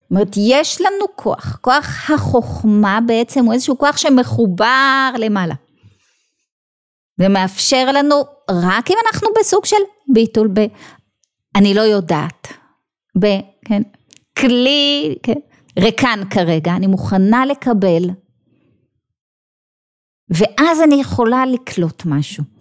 זאת 0.00 0.10
אומרת 0.10 0.34
יש 0.36 0.80
לנו 0.80 1.04
כוח, 1.16 1.58
כוח 1.60 2.10
החוכמה 2.10 2.98
בעצם 3.06 3.44
הוא 3.44 3.52
איזשהו 3.52 3.78
כוח 3.78 3.96
שמחובר 3.96 5.10
למעלה. 5.18 5.54
ומאפשר 7.18 7.92
לנו 7.92 8.14
רק 8.50 8.90
אם 8.90 8.96
אנחנו 9.06 9.28
בסוג 9.40 9.64
של 9.64 9.76
ביטול 10.12 10.48
ב... 10.52 10.60
אני 11.56 11.74
לא 11.74 11.80
יודעת. 11.80 12.48
ב... 13.20 13.26
כן. 13.64 13.82
כלי, 14.38 15.14
כן. 15.22 15.38
ריקן 15.78 16.20
כרגע, 16.30 16.76
אני 16.76 16.86
מוכנה 16.86 17.46
לקבל. 17.46 18.02
ואז 20.30 20.80
אני 20.82 21.00
יכולה 21.00 21.46
לקלוט 21.46 22.02
משהו. 22.06 22.57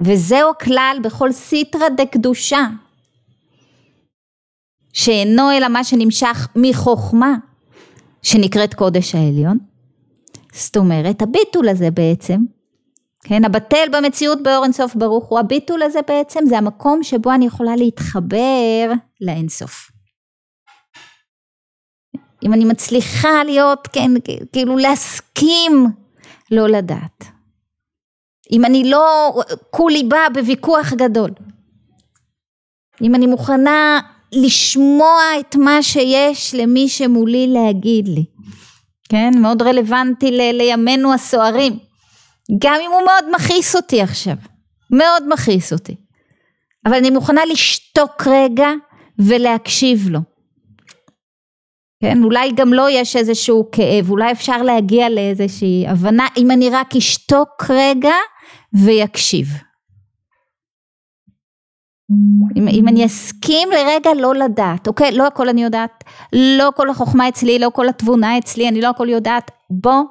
וזהו 0.00 0.50
הכלל 0.50 0.98
בכל 1.02 1.32
סיטרא 1.32 1.88
דקדושה, 1.88 2.66
שאינו 4.92 5.50
אלא 5.52 5.68
מה 5.68 5.84
שנמשך 5.84 6.48
מחוכמה, 6.56 7.34
שנקראת 8.22 8.74
קודש 8.74 9.14
העליון. 9.14 9.58
זאת 10.52 10.76
אומרת, 10.76 11.22
הביטול 11.22 11.68
הזה 11.68 11.90
בעצם, 11.90 12.40
כן, 13.24 13.44
הבטל 13.44 13.86
במציאות 13.92 14.42
באור 14.42 14.64
אינסוף 14.64 14.94
ברוך 14.94 15.28
הוא, 15.28 15.38
הביטול 15.38 15.82
הזה 15.82 16.00
בעצם 16.08 16.40
זה 16.46 16.58
המקום 16.58 17.02
שבו 17.02 17.32
אני 17.32 17.46
יכולה 17.46 17.76
להתחבר 17.76 18.92
לאינסוף. 19.20 19.90
אם 22.44 22.52
אני 22.52 22.64
מצליחה 22.64 23.44
להיות, 23.44 23.88
כן, 23.92 24.10
כאילו 24.52 24.76
להסכים 24.76 25.86
לא 26.50 26.68
לדעת. 26.68 27.37
אם 28.52 28.64
אני 28.64 28.90
לא 28.90 29.34
כולי 29.70 30.02
באה 30.02 30.28
בוויכוח 30.34 30.92
גדול. 30.92 31.30
אם 33.02 33.14
אני 33.14 33.26
מוכנה 33.26 34.00
לשמוע 34.32 35.20
את 35.40 35.56
מה 35.56 35.82
שיש 35.82 36.54
למי 36.54 36.88
שמולי 36.88 37.46
להגיד 37.46 38.08
לי. 38.08 38.24
כן, 39.08 39.30
מאוד 39.36 39.62
רלוונטי 39.62 40.30
ל- 40.30 40.56
לימינו 40.56 41.12
הסוערים. 41.14 41.78
גם 42.58 42.76
אם 42.86 42.90
הוא 42.90 43.02
מאוד 43.04 43.24
מכעיס 43.34 43.76
אותי 43.76 44.02
עכשיו. 44.02 44.34
מאוד 44.90 45.28
מכעיס 45.28 45.72
אותי. 45.72 45.96
אבל 46.86 46.94
אני 46.94 47.10
מוכנה 47.10 47.44
לשתוק 47.44 48.26
רגע 48.26 48.68
ולהקשיב 49.18 50.08
לו. 50.08 50.20
כן, 52.02 52.22
אולי 52.22 52.52
גם 52.52 52.68
לו 52.68 52.76
לא 52.76 52.90
יש 52.90 53.16
איזשהו 53.16 53.68
כאב, 53.72 54.10
אולי 54.10 54.32
אפשר 54.32 54.62
להגיע 54.62 55.08
לאיזושהי 55.08 55.84
הבנה, 55.88 56.26
אם 56.36 56.50
אני 56.50 56.70
רק 56.70 56.96
אשתוק 56.96 57.64
רגע 57.70 58.14
ויקשיב. 58.84 59.48
אם, 62.56 62.68
אם 62.68 62.88
אני 62.88 63.06
אסכים 63.06 63.68
לרגע 63.70 64.10
לא 64.14 64.34
לדעת, 64.34 64.86
אוקיי? 64.86 65.12
לא 65.12 65.26
הכל 65.26 65.48
אני 65.48 65.62
יודעת, 65.62 66.04
לא 66.32 66.72
כל 66.76 66.90
החוכמה 66.90 67.28
אצלי, 67.28 67.58
לא 67.58 67.70
כל 67.74 67.88
התבונה 67.88 68.38
אצלי, 68.38 68.68
אני 68.68 68.80
לא 68.80 68.88
הכל 68.88 69.08
יודעת, 69.08 69.50
בוא 69.70 70.02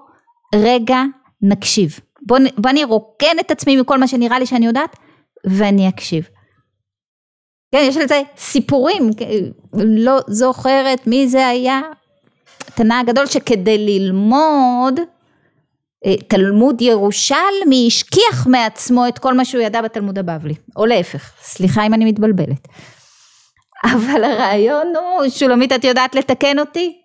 רגע 0.55 1.01
נקשיב. 1.41 1.99
בוא, 2.21 2.37
בוא 2.57 2.69
אני 2.69 2.83
ארוקן 2.83 3.39
את 3.39 3.51
עצמי 3.51 3.77
מכל 3.77 3.97
מה 3.97 4.07
שנראה 4.07 4.39
לי 4.39 4.45
שאני 4.45 4.65
יודעת, 4.65 4.95
ואני 5.45 5.89
אקשיב. 5.89 6.27
כן, 7.71 7.83
יש 7.87 7.97
לזה 7.97 8.21
סיפורים, 8.37 9.09
לא 9.73 10.19
זוכרת 10.27 11.07
מי 11.07 11.27
זה 11.27 11.47
היה, 11.47 11.81
תנא 12.75 12.93
הגדול 12.93 13.25
שכדי 13.25 13.77
ללמוד 13.77 14.99
תלמוד 16.27 16.81
ירושלמי 16.81 17.85
השכיח 17.87 18.47
מעצמו 18.47 19.07
את 19.07 19.19
כל 19.19 19.33
מה 19.33 19.45
שהוא 19.45 19.61
ידע 19.61 19.81
בתלמוד 19.81 20.19
הבבלי, 20.19 20.53
או 20.75 20.85
להפך, 20.85 21.33
סליחה 21.41 21.85
אם 21.85 21.93
אני 21.93 22.05
מתבלבלת. 22.05 22.67
אבל 23.93 24.23
הרעיון 24.23 24.93
הוא, 24.95 25.29
שולמית 25.29 25.71
את 25.71 25.83
יודעת 25.83 26.15
לתקן 26.15 26.59
אותי? 26.59 27.01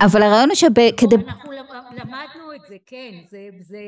אבל 0.00 0.22
הרעיון 0.22 0.48
הוא 0.48 0.54
שכדי... 0.54 1.16
אנחנו 1.16 1.52
למדנו 1.92 2.54
את 2.56 2.60
זה, 2.68 2.76
כן, 2.86 3.12
זה, 3.30 3.48
זה 3.60 3.78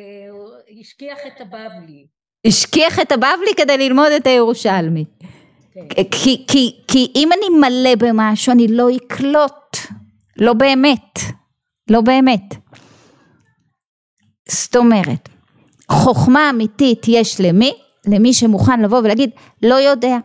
השכיח 0.80 1.18
את 1.26 1.40
הבבלי. 1.40 2.06
השכיח 2.46 3.00
את 3.00 3.12
הבבלי 3.12 3.54
כדי 3.56 3.78
ללמוד 3.78 4.12
את 4.16 4.26
הירושלמי. 4.26 5.04
כן. 5.76 6.04
כי, 6.10 6.44
כי, 6.48 6.76
כי 6.88 7.12
אם 7.16 7.28
אני 7.32 7.58
מלא 7.58 7.94
במשהו 7.98 8.52
אני 8.52 8.68
לא 8.68 8.88
אקלוט, 8.96 9.76
לא 10.36 10.52
באמת, 10.52 11.18
לא 11.90 12.00
באמת. 12.00 12.54
זאת 14.48 14.76
אומרת, 14.76 15.28
חוכמה 15.90 16.50
אמיתית 16.50 17.02
יש 17.08 17.40
למי? 17.40 17.72
למי 18.06 18.32
שמוכן 18.32 18.80
לבוא 18.80 18.98
ולהגיד 18.98 19.30
לא 19.62 19.74
יודע, 19.74 20.16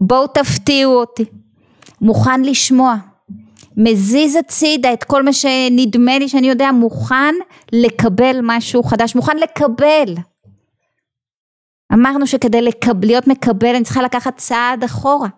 בואו 0.00 0.26
תפתיעו 0.26 0.92
אותי, 0.92 1.24
מוכן 2.00 2.42
לשמוע, 2.42 2.96
מזיז 3.76 4.36
הצידה 4.36 4.92
את 4.92 5.04
כל 5.04 5.22
מה 5.22 5.32
שנדמה 5.32 6.18
לי 6.18 6.28
שאני 6.28 6.48
יודע, 6.48 6.72
מוכן 6.72 7.34
לקבל 7.72 8.36
משהו 8.42 8.82
חדש, 8.82 9.14
מוכן 9.14 9.36
לקבל. 9.36 10.14
אמרנו 11.92 12.26
שכדי 12.26 12.62
לקב, 12.62 13.04
להיות 13.04 13.26
מקבל 13.26 13.74
אני 13.74 13.84
צריכה 13.84 14.02
לקחת 14.02 14.36
צעד 14.36 14.84
אחורה. 14.84 15.28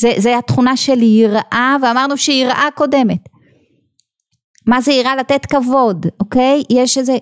זה, 0.00 0.12
זה 0.16 0.38
התכונה 0.38 0.76
של 0.76 1.02
יראה, 1.02 1.76
ואמרנו 1.82 2.16
שיראה 2.16 2.68
קודמת. 2.74 3.28
מה 4.66 4.80
זה 4.80 4.92
יראה? 4.92 5.16
לתת 5.16 5.46
כבוד, 5.46 6.06
אוקיי? 6.20 6.62
יש 6.70 6.98
איזה 6.98 7.16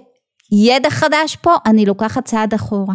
ידע 0.53 0.91
חדש 0.91 1.37
פה, 1.37 1.55
אני 1.67 1.87
לוקחת 1.87 2.25
צעד 2.25 2.55
אחורה. 2.55 2.95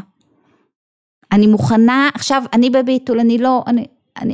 אני 1.32 1.48
מוכנה, 1.48 2.10
עכשיו 2.14 2.44
אני 2.54 2.70
בביטול, 2.70 3.20
אני 3.20 3.38
לא, 3.38 3.64
אני, 3.68 3.86
אני, 4.22 4.34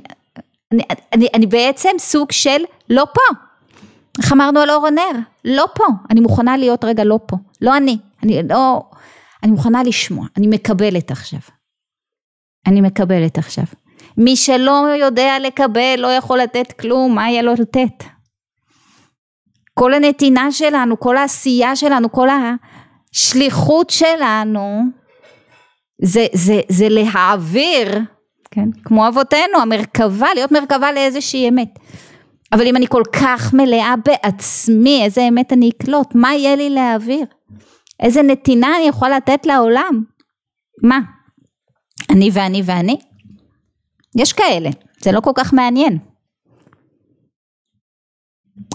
אני, 0.71 0.83
אני, 1.13 1.27
אני 1.33 1.45
בעצם 1.45 1.89
סוג 1.99 2.31
של 2.31 2.63
לא 2.89 3.05
פה. 3.13 3.35
איך 4.21 4.33
אמרנו 4.33 4.59
על 4.59 4.69
אור 4.69 4.87
הנר? 4.87 5.19
לא 5.45 5.65
פה. 5.75 5.83
אני 6.09 6.19
מוכנה 6.19 6.57
להיות 6.57 6.85
רגע 6.85 7.03
לא 7.03 7.19
פה. 7.25 7.37
לא 7.61 7.77
אני. 7.77 7.97
אני 8.23 8.43
לא... 8.49 8.83
אני 9.45 9.53
מוכנה 9.53 9.83
לשמוע. 9.83 10.27
אני 10.37 10.47
מקבלת 10.47 11.11
עכשיו. 11.11 11.39
אני 12.67 12.81
מקבלת 12.81 13.37
עכשיו. 13.37 13.63
מי 14.17 14.35
שלא 14.35 14.85
יודע 14.99 15.37
לקבל 15.41 15.95
לא 15.97 16.07
יכול 16.07 16.39
לתת 16.39 16.71
כלום, 16.71 17.15
מה 17.15 17.29
יהיה 17.29 17.41
לו 17.41 17.53
לתת? 17.53 18.03
כל 19.73 19.93
הנתינה 19.93 20.51
שלנו, 20.51 20.99
כל 20.99 21.17
העשייה 21.17 21.75
שלנו, 21.75 22.11
כל 22.11 22.27
השליחות 23.13 23.89
שלנו, 23.89 24.83
זה, 26.01 26.25
זה, 26.33 26.61
זה 26.69 26.89
להעביר, 26.89 27.99
כן, 28.51 28.69
כמו 28.83 29.07
אבותינו, 29.07 29.57
המרכבה, 29.61 30.27
להיות 30.35 30.51
מרכבה 30.51 30.91
לאיזושהי 30.91 31.49
אמת. 31.49 31.79
אבל 32.53 32.67
אם 32.67 32.75
אני 32.75 32.87
כל 32.87 33.03
כך 33.11 33.53
מלאה 33.53 33.93
בעצמי, 34.05 35.03
איזה 35.03 35.21
אמת 35.27 35.53
אני 35.53 35.69
אקלוט? 35.69 36.15
מה 36.15 36.35
יהיה 36.35 36.55
לי 36.55 36.69
להעביר? 36.69 37.25
איזה 37.99 38.21
נתינה 38.21 38.77
אני 38.77 38.87
יכולה 38.87 39.17
לתת 39.17 39.45
לעולם? 39.45 40.03
מה? 40.83 40.99
אני 42.09 42.29
ואני 42.33 42.61
ואני? 42.65 42.97
יש 44.15 44.33
כאלה, 44.33 44.69
זה 44.99 45.11
לא 45.11 45.21
כל 45.21 45.31
כך 45.35 45.53
מעניין. 45.53 45.99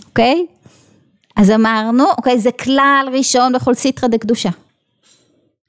אוקיי? 0.07 0.47
אז 1.37 1.51
אמרנו, 1.51 2.05
אוקיי, 2.11 2.39
זה 2.39 2.53
כלל 2.53 3.09
ראשון 3.13 3.53
בכל 3.53 3.75
סיטרא 3.75 4.09
דקדושה. 4.09 4.51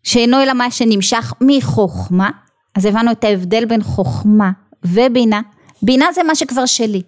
שאינו 0.03 0.41
אלא 0.43 0.53
מה 0.53 0.71
שנמשך 0.71 1.33
מחוכמה, 1.41 2.29
אז 2.75 2.85
הבנו 2.85 3.11
את 3.11 3.23
ההבדל 3.23 3.65
בין 3.65 3.83
חוכמה 3.83 4.51
ובינה. 4.85 5.41
בינה 5.81 6.05
זה 6.13 6.23
מה 6.23 6.35
שכבר 6.35 6.65
שלי. 6.65 7.01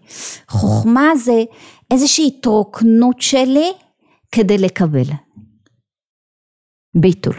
חוכמה 0.50 1.16
זה 1.16 1.44
איזושהי 1.92 2.28
התרוקנות 2.28 3.22
שלי 3.22 3.72
כדי 4.32 4.58
לקבל. 4.58 5.23
ביטול. 6.96 7.36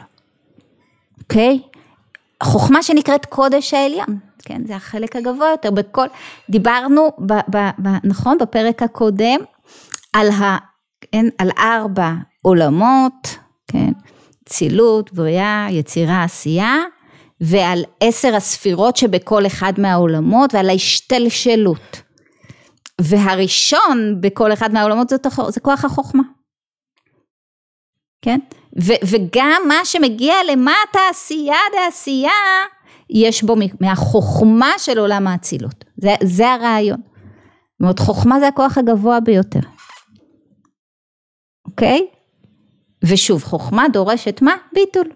אוקיי? 1.23 1.61
חוכמה 2.43 2.83
שנקראת 2.83 3.27
קודש 3.27 3.75
העליון, 3.75 4.19
כן, 4.39 4.67
זה 4.67 4.77
החלק 4.77 5.17
הגבוה 5.17 5.51
יותר, 5.51 5.71
בכל, 5.71 6.07
דיברנו, 6.51 7.09
ב, 7.19 7.33
ב, 7.33 7.57
ב, 7.57 7.89
נכון, 8.05 8.39
בפרק 8.39 8.83
הקודם, 8.83 9.39
על, 10.13 10.31
ה, 10.31 10.57
כן, 11.01 11.27
על 11.39 11.51
ארבע 11.59 12.13
עולמות, 12.43 13.39
כן, 13.71 13.93
צילות, 14.45 15.13
בריאה, 15.13 15.67
יצירה, 15.71 16.25
עשייה, 16.25 16.77
ועל 17.41 17.85
עשר 18.01 18.35
הספירות 18.35 18.97
שבכל 18.97 19.47
אחד 19.47 19.73
מהעולמות, 19.79 20.55
ועל 20.55 20.71
ההשתלשלות. 20.71 22.03
והראשון 23.01 24.21
בכל 24.21 24.53
אחד 24.53 24.73
מהעולמות 24.73 25.09
זה, 25.09 25.17
זה 25.49 25.61
כוח 25.61 25.85
החוכמה. 25.85 26.23
כן? 28.23 28.39
ו- 28.83 29.07
וגם 29.11 29.63
מה 29.69 29.85
שמגיע 29.85 30.35
למטה, 30.53 30.99
עשייה 31.11 31.59
דעשייה, 31.73 32.31
יש 33.11 33.43
בו 33.43 33.57
מהחוכמה 33.81 34.71
של 34.79 34.99
עולם 34.99 35.27
האצילות. 35.27 35.85
זה, 35.97 36.15
זה 36.23 36.53
הרעיון. 36.53 37.01
זאת 37.01 37.81
אומרת, 37.81 37.99
חוכמה 37.99 38.41
זה 38.41 38.49
הכוח 38.49 38.79
הגבוה 38.79 39.21
ביותר. 39.21 39.61
אוקיי? 41.67 42.07
ושוב, 43.05 43.43
חוכמה 43.45 43.87
דורשת 43.93 44.43
מה? 44.43 44.55
ביטול. 44.73 45.11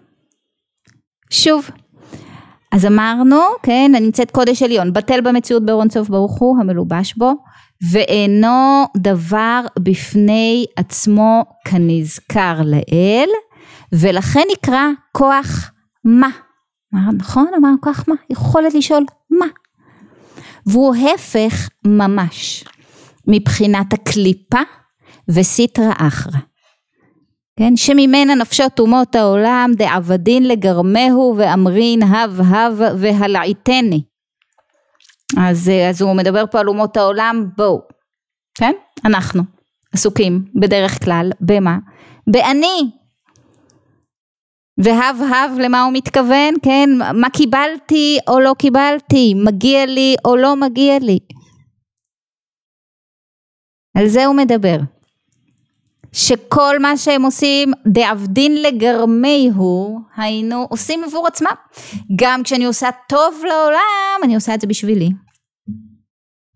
שוב. 1.29 1.69
אז 2.71 2.85
אמרנו, 2.85 3.41
כן, 3.63 3.91
הנמצאת 3.95 4.31
קודש 4.31 4.63
עליון, 4.63 4.93
בטל 4.93 5.21
במציאות 5.21 5.65
באורון 5.65 5.89
סוף 5.89 6.09
ברוך 6.09 6.39
הוא, 6.39 6.59
המלובש 6.59 7.13
בו, 7.13 7.33
ואינו 7.91 8.85
דבר 8.97 9.61
בפני 9.79 10.65
עצמו 10.75 11.43
כנזכר 11.65 12.61
לאל, 12.65 13.29
ולכן 13.91 14.43
נקרא 14.51 14.87
כוח 15.11 15.71
מה. 16.03 16.29
נכון? 17.17 17.47
אמר 17.57 17.69
כוח 17.81 18.03
מה? 18.07 18.15
יכולת 18.29 18.73
לשאול 18.73 19.05
מה. 19.29 19.45
והוא 20.65 20.95
הפך 20.95 21.69
ממש 21.87 22.63
מבחינת 23.27 23.93
הקליפה 23.93 24.59
וסיטרא 25.29 25.91
אחרא. 25.97 26.39
כן, 27.59 27.75
שממנה 27.75 28.35
נפשות 28.35 28.79
אומות 28.79 29.15
העולם 29.15 29.71
דעבדין 29.77 30.47
לגרמהו 30.47 31.35
ואמרין 31.37 32.03
הב 32.03 32.41
הב 32.41 32.81
והלעיתני. 32.97 34.01
אז, 35.37 35.71
אז 35.89 36.01
הוא 36.01 36.15
מדבר 36.15 36.43
פה 36.51 36.59
על 36.59 36.67
אומות 36.67 36.97
העולם, 36.97 37.45
בואו, 37.57 37.81
כן? 38.57 38.73
אנחנו 39.05 39.43
עסוקים 39.93 40.45
בדרך 40.55 41.03
כלל, 41.03 41.31
במה? 41.41 41.77
באני. 42.27 42.91
והב 44.83 45.17
הב 45.21 45.59
למה 45.59 45.83
הוא 45.83 45.93
מתכוון? 45.93 46.53
כן, 46.61 46.89
מה 47.13 47.29
קיבלתי 47.29 48.17
או 48.27 48.39
לא 48.39 48.55
קיבלתי, 48.59 49.33
מגיע 49.45 49.85
לי 49.85 50.15
או 50.25 50.35
לא 50.35 50.55
מגיע 50.55 50.99
לי. 50.99 51.19
על 53.97 54.07
זה 54.07 54.25
הוא 54.25 54.35
מדבר. 54.35 54.77
שכל 56.11 56.79
מה 56.79 56.97
שהם 56.97 57.21
עושים 57.21 57.71
דעבדין 57.87 58.61
לגרמי 58.61 59.49
הוא, 59.55 59.99
היינו 60.17 60.67
עושים 60.69 61.03
עבור 61.03 61.27
עצמם. 61.27 61.51
גם 62.15 62.43
כשאני 62.43 62.65
עושה 62.65 62.89
טוב 63.09 63.41
לעולם, 63.47 64.19
אני 64.23 64.35
עושה 64.35 64.53
את 64.55 64.61
זה 64.61 64.67
בשבילי. 64.67 65.09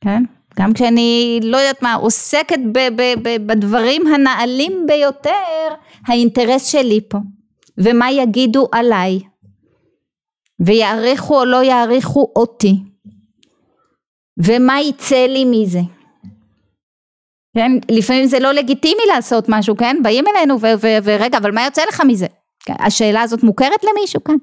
כן? 0.01 0.23
גם 0.59 0.73
כשאני, 0.73 1.39
לא 1.43 1.57
יודעת 1.57 1.81
מה, 1.81 1.93
עוסקת 1.93 2.59
ב- 2.73 2.89
ב- 2.95 3.13
ב- 3.23 3.47
בדברים 3.47 4.07
הנעלים 4.07 4.85
ביותר, 4.87 5.75
האינטרס 6.07 6.65
שלי 6.71 6.99
פה. 7.09 7.17
ומה 7.77 8.11
יגידו 8.11 8.67
עליי. 8.71 9.19
ויעריכו 10.59 11.39
או 11.39 11.45
לא 11.45 11.63
יעריכו 11.63 12.31
אותי. 12.35 12.75
ומה 14.37 14.81
יצא 14.81 15.25
לי 15.25 15.45
מזה. 15.45 15.81
כן, 17.55 17.71
לפעמים 17.91 18.25
זה 18.25 18.39
לא 18.39 18.51
לגיטימי 18.51 19.01
לעשות 19.07 19.45
משהו, 19.49 19.77
כן, 19.77 19.97
באים 20.03 20.25
אלינו 20.27 20.57
ורגע, 21.03 21.37
אבל 21.37 21.51
מה 21.51 21.65
יוצא 21.65 21.81
לך 21.89 22.01
מזה? 22.07 22.27
כן, 22.59 22.73
השאלה 22.79 23.21
הזאת 23.21 23.43
מוכרת 23.43 23.83
למישהו 23.83 24.23
כאן? 24.23 24.35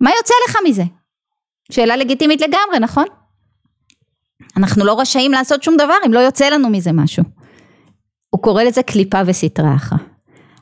מה 0.00 0.10
יוצא 0.18 0.34
לך 0.48 0.56
מזה? 0.64 0.82
שאלה 1.72 1.96
לגיטימית 1.96 2.40
לגמרי, 2.40 2.78
נכון? 2.80 3.04
אנחנו 4.56 4.84
לא 4.84 5.00
רשאים 5.00 5.32
לעשות 5.32 5.62
שום 5.62 5.76
דבר 5.76 5.94
אם 6.06 6.12
לא 6.12 6.20
יוצא 6.20 6.48
לנו 6.48 6.70
מזה 6.70 6.92
משהו. 6.92 7.24
הוא 8.30 8.42
קורא 8.42 8.62
לזה 8.62 8.82
קליפה 8.82 9.18
וסטרה 9.26 9.74
אחרא. 9.74 9.98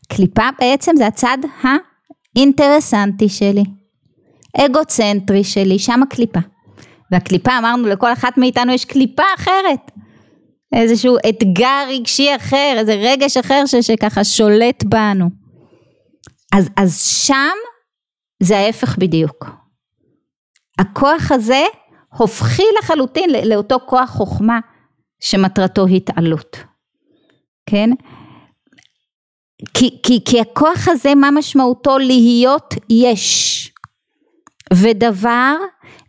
קליפה 0.08 0.48
בעצם 0.60 0.92
זה 0.96 1.06
הצד 1.06 1.38
האינטרסנטי 2.36 3.28
שלי, 3.28 3.64
אגוצנטרי 4.56 5.44
שלי, 5.44 5.78
שם 5.78 6.02
הקליפה. 6.02 6.40
והקליפה 7.12 7.58
אמרנו 7.58 7.88
לכל 7.88 8.12
אחת 8.12 8.38
מאיתנו 8.38 8.72
יש 8.72 8.84
קליפה 8.84 9.22
אחרת. 9.34 9.90
איזשהו 10.72 11.16
אתגר 11.28 11.84
רגשי 11.88 12.36
אחר, 12.36 12.74
איזה 12.76 12.94
רגש 12.94 13.36
אחר 13.36 13.66
ש, 13.66 13.74
שככה 13.74 14.24
שולט 14.24 14.84
בנו. 14.84 15.30
אז, 16.54 16.68
אז 16.76 17.02
שם 17.02 17.56
זה 18.42 18.58
ההפך 18.58 18.98
בדיוק. 18.98 19.50
הכוח 20.78 21.32
הזה 21.32 21.64
הופכי 22.18 22.62
לחלוטין 22.78 23.30
לאותו 23.44 23.76
כוח 23.86 24.10
חוכמה 24.10 24.58
שמטרתו 25.20 25.86
התעלות. 25.86 26.56
כן? 27.70 27.90
כי, 29.74 29.98
כי, 30.02 30.20
כי 30.24 30.40
הכוח 30.40 30.88
הזה 30.88 31.14
מה 31.14 31.30
משמעותו 31.30 31.98
להיות 31.98 32.74
יש 32.90 33.72
ודבר 34.72 35.56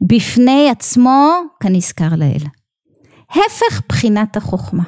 בפני 0.02 0.70
עצמו 0.70 1.32
כנזכר 1.60 2.10
לאל. 2.18 2.48
הפך 3.30 3.82
בחינת 3.90 4.38
החוכמה. 4.38 4.84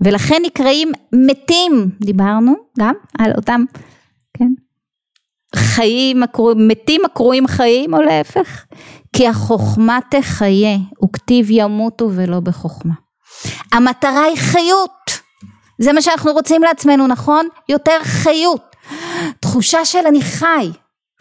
ולכן 0.00 0.42
נקראים 0.46 0.92
מתים, 1.12 1.90
דיברנו 2.00 2.54
גם 2.78 2.94
על 3.18 3.32
אותם, 3.36 3.64
כן, 4.38 4.48
חיים, 5.56 6.22
מתים 6.56 7.00
הקרויים 7.04 7.46
חיים 7.46 7.94
או 7.94 8.02
להפך, 8.02 8.64
כי 9.16 9.28
החוכמה 9.28 9.98
תחיה 10.10 10.76
וכתיב 11.04 11.46
ימותו 11.50 12.10
ולא 12.14 12.40
בחוכמה. 12.40 12.94
המטרה 13.72 14.22
היא 14.22 14.36
חיות, 14.36 15.01
זה 15.82 15.92
מה 15.92 16.02
שאנחנו 16.02 16.32
רוצים 16.32 16.62
לעצמנו 16.62 17.06
נכון? 17.06 17.46
יותר 17.68 17.98
חיות, 18.02 18.76
תחושה 19.40 19.84
של 19.84 20.06
אני 20.06 20.22
חי, 20.22 20.70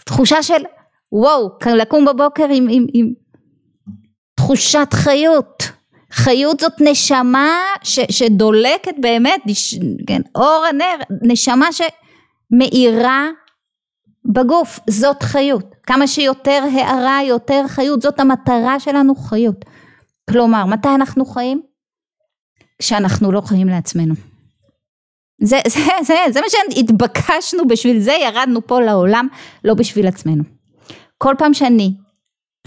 תחושה 0.06 0.44
של 0.44 0.64
וואו, 1.12 1.50
לקום 1.76 2.06
בבוקר 2.06 2.48
עם, 2.50 2.68
עם, 2.70 2.86
עם 2.94 3.14
תחושת 4.36 4.88
חיות, 4.94 5.64
חיות 6.12 6.60
זאת 6.60 6.74
נשמה 6.80 7.56
ש, 7.84 8.00
שדולקת 8.10 8.94
באמת, 8.98 9.42
כן, 10.08 10.22
אור 10.36 10.66
הנר, 10.70 10.96
נשמה 11.22 11.68
שמאירה 11.72 13.28
בגוף, 14.26 14.80
זאת 14.90 15.24
חיות. 15.24 15.76
כמה 15.84 16.08
שיותר 16.08 16.64
הארה, 16.74 17.24
יותר 17.24 17.68
חיות, 17.68 18.02
זאת 18.02 18.20
המטרה 18.20 18.80
שלנו, 18.80 19.16
חיות. 19.16 19.66
כלומר, 20.30 20.66
מתי 20.66 20.90
אנחנו 20.96 21.26
חיים? 21.26 21.62
כשאנחנו 22.80 23.32
לא 23.32 23.42
חיים 23.42 23.68
לעצמנו. 23.68 24.31
זה, 25.42 25.60
זה, 25.74 25.80
זה, 26.04 26.14
זה 26.30 26.42
מה 26.42 26.48
שהתבקשנו, 26.50 27.68
בשביל 27.68 28.00
זה 28.00 28.12
ירדנו 28.12 28.68
פה 28.68 28.82
לעולם, 28.82 29.28
לא 29.64 29.74
בשביל 29.74 30.08
עצמנו. 30.08 30.44
כל 31.18 31.34
פעם 31.38 31.54
שאני 31.54 31.94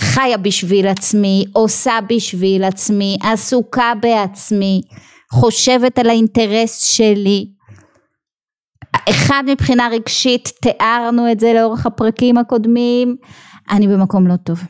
חיה 0.00 0.36
בשביל 0.36 0.86
עצמי, 0.86 1.44
עושה 1.52 1.98
בשביל 2.08 2.64
עצמי, 2.64 3.16
עסוקה 3.22 3.92
בעצמי, 4.00 4.82
חושבת 5.32 5.98
על 5.98 6.08
האינטרס 6.08 6.82
שלי. 6.82 7.46
אחד 9.10 9.42
מבחינה 9.46 9.88
רגשית, 9.92 10.52
תיארנו 10.62 11.32
את 11.32 11.40
זה 11.40 11.52
לאורך 11.52 11.86
הפרקים 11.86 12.38
הקודמים, 12.38 13.16
אני 13.70 13.88
במקום 13.88 14.26
לא 14.26 14.36
טוב, 14.36 14.60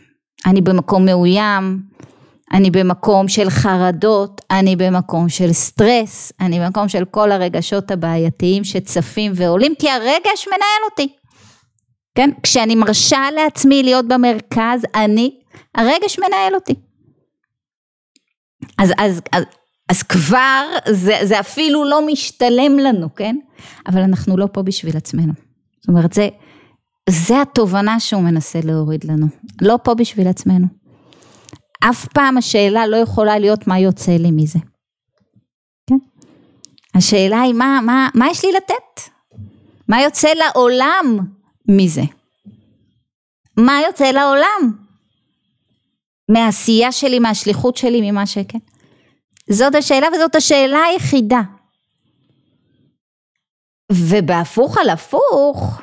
אני 0.47 0.61
במקום 0.61 1.05
מאוים, 1.05 1.83
אני 2.53 2.71
במקום 2.71 3.29
של 3.29 3.51
חרדות, 3.51 4.41
אני 4.51 4.77
במקום 4.77 5.29
של 5.29 5.53
סטרס, 5.53 6.33
אני 6.41 6.61
במקום 6.61 6.89
של 6.89 7.05
כל 7.05 7.33
הרגשות 7.33 7.91
הבעייתיים 7.91 8.65
שצפים 8.65 9.33
ועולים, 9.35 9.75
כי 9.79 9.91
הרגש 9.91 10.47
מנהל 10.47 10.91
אותי. 10.91 11.09
כן? 12.15 12.31
כשאני 12.43 12.75
מרשה 12.75 13.23
לעצמי 13.35 13.83
להיות 13.83 14.09
במרכז, 14.09 14.83
אני, 14.95 15.41
הרגש 15.75 16.19
מנהל 16.19 16.55
אותי. 16.55 16.75
אז, 18.79 18.93
אז, 18.99 19.21
אז, 19.33 19.45
אז 19.89 20.03
כבר 20.03 20.67
זה, 20.89 21.15
זה 21.23 21.41
אפילו 21.41 21.85
לא 21.85 22.07
משתלם 22.07 22.79
לנו, 22.79 23.15
כן? 23.15 23.37
אבל 23.87 24.01
אנחנו 24.01 24.37
לא 24.37 24.49
פה 24.53 24.63
בשביל 24.63 24.97
עצמנו. 24.97 25.33
זאת 25.81 25.89
אומרת, 25.89 26.13
זה, 26.13 26.29
זה 27.09 27.43
התובנה 27.43 28.01
שהוא 28.01 28.23
מנסה 28.23 28.61
להוריד 28.65 29.05
לנו. 29.05 29.27
לא 29.63 29.79
פה 29.83 29.95
בשביל 29.95 30.29
עצמנו. 30.29 30.84
אף 31.91 32.07
פעם 32.09 32.39
השאלה 32.39 32.87
לא 32.87 32.97
יכולה 32.97 33.39
להיות 33.39 33.67
מה 33.67 33.79
יוצא 33.79 34.13
לי 34.13 34.31
מזה. 34.31 34.59
כן? 35.87 35.99
השאלה 36.95 37.41
היא 37.41 37.55
מה, 37.55 37.81
מה, 37.87 38.09
מה 38.15 38.27
יש 38.31 38.45
לי 38.45 38.53
לתת? 38.53 39.11
מה 39.89 40.03
יוצא 40.03 40.29
לעולם 40.29 41.19
מזה? 41.69 42.03
מה 43.57 43.81
יוצא 43.87 44.05
לעולם? 44.05 44.73
מהעשייה 46.29 46.93
שלי, 46.93 47.19
מהשליחות 47.19 47.77
שלי, 47.77 48.11
ממה 48.11 48.27
שכן. 48.27 48.59
זאת 49.51 49.75
השאלה 49.75 50.07
וזאת 50.15 50.35
השאלה 50.35 50.79
היחידה. 50.79 51.41
ובהפוך 53.93 54.79
על 54.79 54.91
הפוך, 54.91 55.81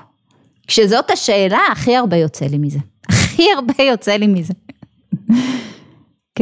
כשזאת 0.67 1.11
השאלה, 1.11 1.59
הכי 1.71 1.95
הרבה 1.95 2.17
יוצא 2.17 2.45
לי 2.45 2.57
מזה. 2.57 2.79
הכי 3.09 3.51
הרבה 3.55 3.83
יוצא 3.83 4.11
לי 4.11 4.27
מזה. 4.27 4.53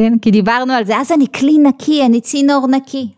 כן, 0.00 0.18
כי 0.18 0.30
דיברנו 0.30 0.72
על 0.72 0.84
זה, 0.84 0.96
אז 0.96 1.12
אני 1.12 1.26
כלי 1.32 1.58
נקי, 1.58 2.06
אני 2.06 2.20
צינור 2.20 2.66
נקי. 2.68 3.08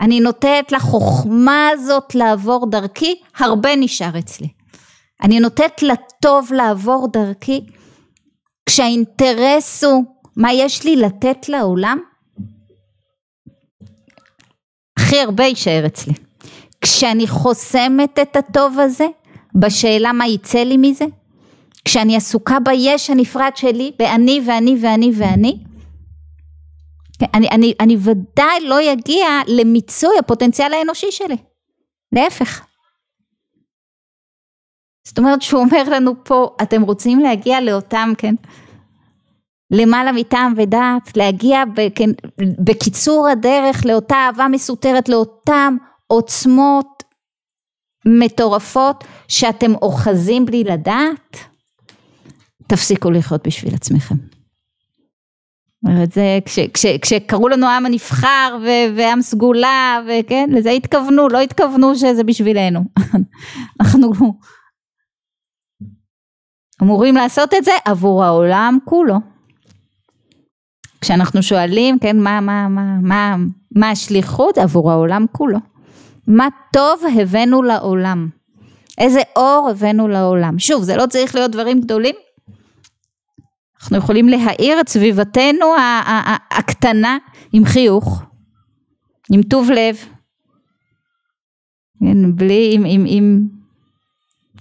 אני 0.00 0.20
נותנת 0.20 0.72
לחוכמה 0.72 1.68
הזאת 1.68 2.14
לעבור 2.14 2.70
דרכי, 2.70 3.14
הרבה 3.38 3.76
נשאר 3.76 4.18
אצלי. 4.18 4.48
אני 5.22 5.40
נותנת 5.40 5.82
לטוב 5.82 6.52
לעבור 6.52 7.08
דרכי, 7.12 7.66
כשהאינטרס 8.66 9.84
הוא 9.84 10.04
מה 10.36 10.52
יש 10.52 10.84
לי 10.84 10.96
לתת 10.96 11.48
לעולם, 11.48 11.98
הכי 14.98 15.20
הרבה 15.20 15.44
יישאר 15.44 15.86
אצלי. 15.86 16.12
כשאני 16.80 17.26
חוסמת 17.26 18.18
את 18.22 18.36
הטוב 18.36 18.78
הזה, 18.78 19.06
בשאלה 19.54 20.12
מה 20.12 20.26
יצא 20.26 20.62
לי 20.62 20.76
מזה, 20.76 21.04
כשאני 21.84 22.16
עסוקה 22.16 22.60
ביש 22.60 23.10
הנפרד 23.10 23.52
שלי, 23.54 23.92
באני 23.98 24.40
ואני 24.46 24.76
ואני 24.80 25.12
ואני, 25.16 25.69
אני, 27.34 27.48
אני, 27.48 27.74
אני 27.80 27.96
ודאי 28.00 28.60
לא 28.60 28.92
אגיע 28.92 29.26
למיצוי 29.46 30.18
הפוטנציאל 30.18 30.72
האנושי 30.72 31.06
שלי, 31.10 31.36
להפך. 32.12 32.64
זאת 35.06 35.18
אומרת 35.18 35.42
שהוא 35.42 35.60
אומר 35.60 35.82
לנו 35.90 36.24
פה, 36.24 36.56
אתם 36.62 36.82
רוצים 36.82 37.18
להגיע 37.18 37.60
לאותם, 37.60 38.12
כן, 38.18 38.34
למעלה 39.70 40.12
מטעם 40.12 40.54
ודעת, 40.56 41.16
להגיע 41.16 41.62
כן, 41.94 42.10
בקיצור 42.64 43.28
הדרך 43.28 43.86
לאותה 43.86 44.14
אהבה 44.14 44.48
מסותרת, 44.48 45.08
לאותם 45.08 45.76
עוצמות 46.06 47.02
מטורפות 48.06 49.04
שאתם 49.28 49.74
אוחזים 49.74 50.46
בלי 50.46 50.64
לדעת, 50.64 51.36
תפסיקו 52.66 53.10
לחיות 53.10 53.46
בשביל 53.46 53.74
עצמכם. 53.74 54.14
זה 56.14 56.38
כש, 56.44 56.58
כש, 56.58 56.86
כשקראו 56.86 57.48
לנו 57.48 57.66
העם 57.66 57.86
הנבחר 57.86 58.58
ו, 58.62 58.66
ועם 58.96 59.22
סגולה 59.22 60.00
וכן 60.08 60.48
לזה 60.52 60.70
התכוונו 60.70 61.28
לא 61.28 61.40
התכוונו 61.40 61.96
שזה 61.96 62.24
בשבילנו. 62.24 62.80
אנחנו 63.80 64.12
אמורים 66.82 67.14
לעשות 67.14 67.54
את 67.54 67.64
זה 67.64 67.72
עבור 67.84 68.24
העולם 68.24 68.78
כולו. 68.84 69.14
כשאנחנו 71.00 71.42
שואלים 71.42 71.98
כן 71.98 72.20
מה 72.20 72.40
מה 72.40 72.68
מה 72.68 72.98
מה 73.02 73.36
מה 73.76 73.90
השליחות 73.90 74.58
עבור 74.58 74.90
העולם 74.90 75.26
כולו? 75.32 75.58
מה 76.26 76.48
טוב 76.72 77.02
הבאנו 77.20 77.62
לעולם? 77.62 78.28
איזה 78.98 79.20
אור 79.36 79.68
הבאנו 79.70 80.08
לעולם? 80.08 80.58
שוב 80.58 80.82
זה 80.82 80.96
לא 80.96 81.06
צריך 81.06 81.34
להיות 81.34 81.50
דברים 81.50 81.80
גדולים 81.80 82.14
אנחנו 83.82 83.96
יכולים 83.96 84.28
להאיר 84.28 84.80
את 84.80 84.88
סביבתנו 84.88 85.66
הקטנה 86.50 87.18
עם 87.52 87.64
חיוך, 87.64 88.22
עם 89.32 89.42
טוב 89.42 89.70
לב, 89.70 89.96
כן, 92.00 92.36
בלי, 92.36 92.70
עם, 92.74 92.82
עם, 92.86 93.04
עם 93.06 93.48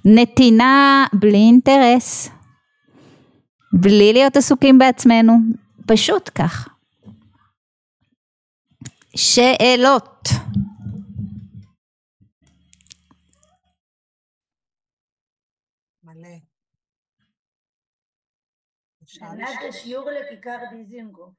נתינה, 0.05 1.05
בלי 1.13 1.37
אינטרס, 1.37 2.29
בלי 3.73 4.13
להיות 4.13 4.37
עסוקים 4.37 4.77
בעצמנו, 4.77 5.33
פשוט 5.87 6.29
כך. 6.35 6.69
שאלות. 9.15 10.29
ענת 19.21 19.59
השיעור 19.69 20.09
לכיכר 20.09 20.57
דיזינגוף. 20.71 21.33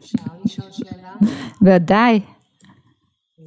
אפשר 0.00 0.38
לשאול 0.44 0.72
שאלה? 0.72 1.14
ודאי. 1.62 2.20
אה, 3.38 3.44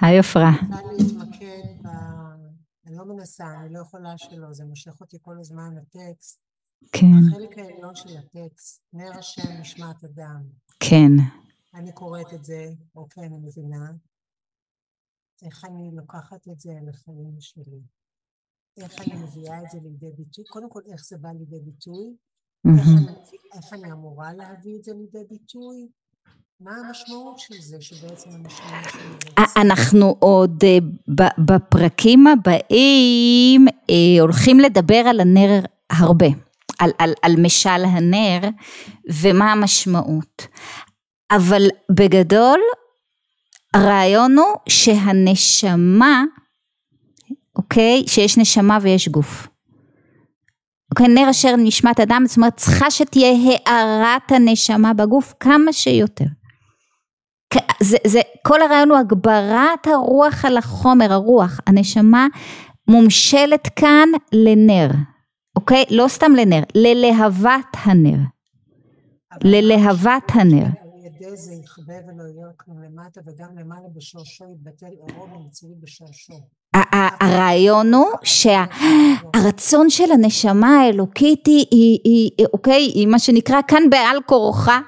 היי 0.00 0.18
עפרה. 0.18 0.48
אני 0.48 0.80
רוצה 0.80 0.92
להתמקד 0.92 1.82
ב... 1.82 1.88
אני 2.86 2.96
לא 2.96 3.04
מנסה, 3.04 3.44
אני 3.60 3.72
לא 3.72 3.80
יכולה 3.80 4.18
שלא, 4.18 4.52
זה 4.52 4.64
מושך 4.64 5.00
אותי 5.00 5.18
כל 5.22 5.38
הזמן 5.40 5.74
לטקסט. 5.74 6.40
כן. 6.92 7.06
החלק 7.30 7.58
העליון 7.58 7.94
של 7.94 8.16
הטקסט, 8.18 8.82
נר 8.92 9.18
השם 9.18 9.52
נשמת 9.60 10.04
אדם. 10.04 10.42
כן. 10.80 11.12
אני 11.74 11.92
קוראת 11.92 12.34
את 12.34 12.44
זה, 12.44 12.66
אוקיי, 12.94 13.26
אני 13.26 13.38
מבינה. 13.38 13.92
איך 15.42 15.64
אני 15.64 15.90
לוקחת 15.96 16.48
את 16.48 16.60
זה 16.60 16.72
לחיים 16.86 17.40
שלי. 17.40 17.80
איך 18.78 19.00
אני 19.00 19.22
מביאה 19.22 19.62
את 19.62 19.70
זה 19.70 19.78
לידי 19.82 20.12
ביטוי, 20.16 20.44
קודם 20.44 20.70
כל 20.70 20.80
איך 20.92 21.04
זה 21.04 21.16
בא 21.20 21.28
לידי 21.28 21.60
ביטוי, 21.64 22.14
איך, 23.54 23.72
אני, 23.72 23.92
אמורה 23.92 24.32
להביא 24.32 24.76
את 24.78 24.84
זה 24.84 24.92
לידי 24.92 25.24
ביטוי, 25.30 25.88
מה 26.60 26.70
המשמעות 26.76 27.38
של 27.38 27.54
זה 27.60 27.76
שבעצם 27.80 28.30
המשמעות 28.30 28.84
של 28.92 28.98
זה? 28.98 29.60
אנחנו 29.60 30.16
עוד 30.18 30.64
אה, 30.64 30.78
בפרקים 31.38 32.26
הבאים 32.26 33.66
אה, 33.90 34.20
הולכים 34.20 34.60
לדבר 34.60 35.02
על 35.06 35.20
הנר 35.20 35.60
הרבה, 35.90 36.26
על, 36.78 36.90
על, 36.98 37.12
על 37.22 37.32
משל 37.38 37.84
הנר 37.84 38.48
ומה 39.22 39.52
המשמעות, 39.52 40.46
אבל 41.30 41.62
בגדול 41.90 42.60
הרעיון 43.74 44.38
הוא 44.38 44.56
שהנשמה 44.68 46.24
אוקיי? 47.56 48.04
שיש 48.06 48.38
נשמה 48.38 48.78
ויש 48.82 49.08
גוף. 49.08 49.48
אוקיי, 50.90 51.08
נר 51.08 51.30
אשר 51.30 51.56
נשמת 51.56 52.00
אדם, 52.00 52.22
זאת 52.26 52.36
אומרת 52.36 52.56
צריכה 52.56 52.90
שתהיה 52.90 53.58
הארת 53.66 54.32
הנשמה 54.32 54.94
בגוף 54.94 55.34
כמה 55.40 55.72
שיותר. 55.72 56.24
זה, 57.80 57.96
זה, 58.06 58.20
כל 58.46 58.62
הרעיון 58.62 58.90
הוא 58.90 58.98
הגברת 58.98 59.86
הרוח 59.86 60.44
על 60.44 60.56
החומר, 60.56 61.12
הרוח, 61.12 61.60
הנשמה 61.66 62.26
מומשלת 62.88 63.68
כאן 63.76 64.08
לנר, 64.32 64.88
אוקיי? 65.56 65.84
לא 65.90 66.08
סתם 66.08 66.32
לנר, 66.32 66.62
ללהבת 66.74 67.76
הנר. 67.84 68.18
ללהבת 69.44 70.30
הנר. 70.34 70.66
ידי 71.20 71.36
זה 71.36 71.52
יכבה 71.64 71.94
ולא 72.08 72.22
יהיה 72.22 72.46
כלום 72.56 72.82
למטה 72.82 73.20
וגם 73.26 73.48
למעלה 73.58 73.88
בשורשו 73.96 74.44
יתבטל 74.52 74.86
אורו 75.00 75.28
ומציאות 75.30 75.80
בשורשו. 75.80 76.34
הרעיון 77.20 77.94
הוא 77.94 78.06
שהרצון 78.24 79.90
של 79.90 80.12
הנשמה 80.12 80.80
האלוקית 80.80 81.46
היא, 81.46 82.30
אוקיי, 82.52 82.82
היא 82.82 83.06
מה 83.06 83.18
שנקרא 83.18 83.60
כאן 83.68 83.82
בעל 83.90 84.22
כורחה, 84.26 84.80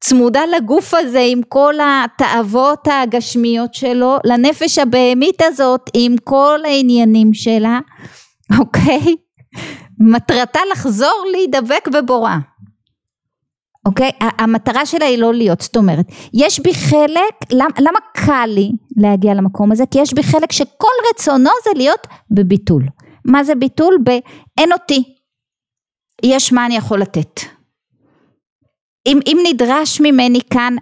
צמודה 0.00 0.40
לגוף 0.56 0.94
הזה 0.94 1.24
עם 1.28 1.40
כל 1.48 1.74
התאוות 1.82 2.88
הגשמיות 2.90 3.74
שלו, 3.74 4.16
לנפש 4.24 4.78
הבהמית 4.78 5.42
הזאת 5.42 5.90
עם 5.94 6.16
כל 6.24 6.58
העניינים 6.64 7.34
שלה, 7.34 7.78
אוקיי? 8.58 9.16
מטרתה 10.00 10.60
לחזור 10.72 11.24
להידבק 11.32 11.88
בבוראה. 11.92 12.38
אוקיי? 13.86 14.10
המטרה 14.20 14.86
שלה 14.86 15.06
היא 15.06 15.18
לא 15.18 15.34
להיות, 15.34 15.60
זאת 15.60 15.76
אומרת, 15.76 16.06
יש 16.34 16.60
בי 16.60 16.74
חלק, 16.74 17.34
למה, 17.50 17.70
למה 17.78 17.98
קל 18.14 18.46
לי 18.46 18.70
להגיע 18.96 19.34
למקום 19.34 19.72
הזה? 19.72 19.84
כי 19.90 19.98
יש 20.00 20.14
בי 20.14 20.22
חלק 20.22 20.52
שכל 20.52 20.86
רצונו 21.10 21.50
זה 21.64 21.70
להיות 21.76 22.06
בביטול. 22.30 22.88
מה 23.24 23.44
זה 23.44 23.54
ביטול? 23.54 23.98
באין 24.04 24.72
אותי. 24.72 25.14
יש 26.24 26.52
מה 26.52 26.66
אני 26.66 26.76
יכול 26.76 27.00
לתת. 27.00 27.40
אם, 29.06 29.18
אם 29.26 29.38
נדרש 29.48 30.00
ממני 30.00 30.40
כאן, 30.50 30.76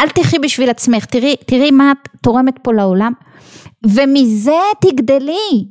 אל 0.00 0.08
תחי 0.08 0.38
בשביל 0.38 0.70
עצמך, 0.70 1.04
תראי, 1.04 1.36
תראי 1.46 1.70
מה 1.70 1.92
את 1.92 2.08
תורמת 2.22 2.54
פה 2.62 2.72
לעולם, 2.72 3.12
ומזה 3.86 4.60
תגדלי, 4.80 5.66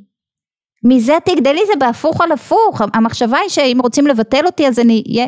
מזה 0.84 1.16
תגדלי 1.24 1.60
זה 1.66 1.72
בהפוך 1.78 2.20
על 2.20 2.32
הפוך, 2.32 2.80
המחשבה 2.94 3.38
היא 3.38 3.48
שאם 3.48 3.78
רוצים 3.82 4.06
לבטל 4.06 4.46
אותי 4.46 4.68
אז 4.68 4.78
אני 4.78 5.02
אהיה 5.08 5.26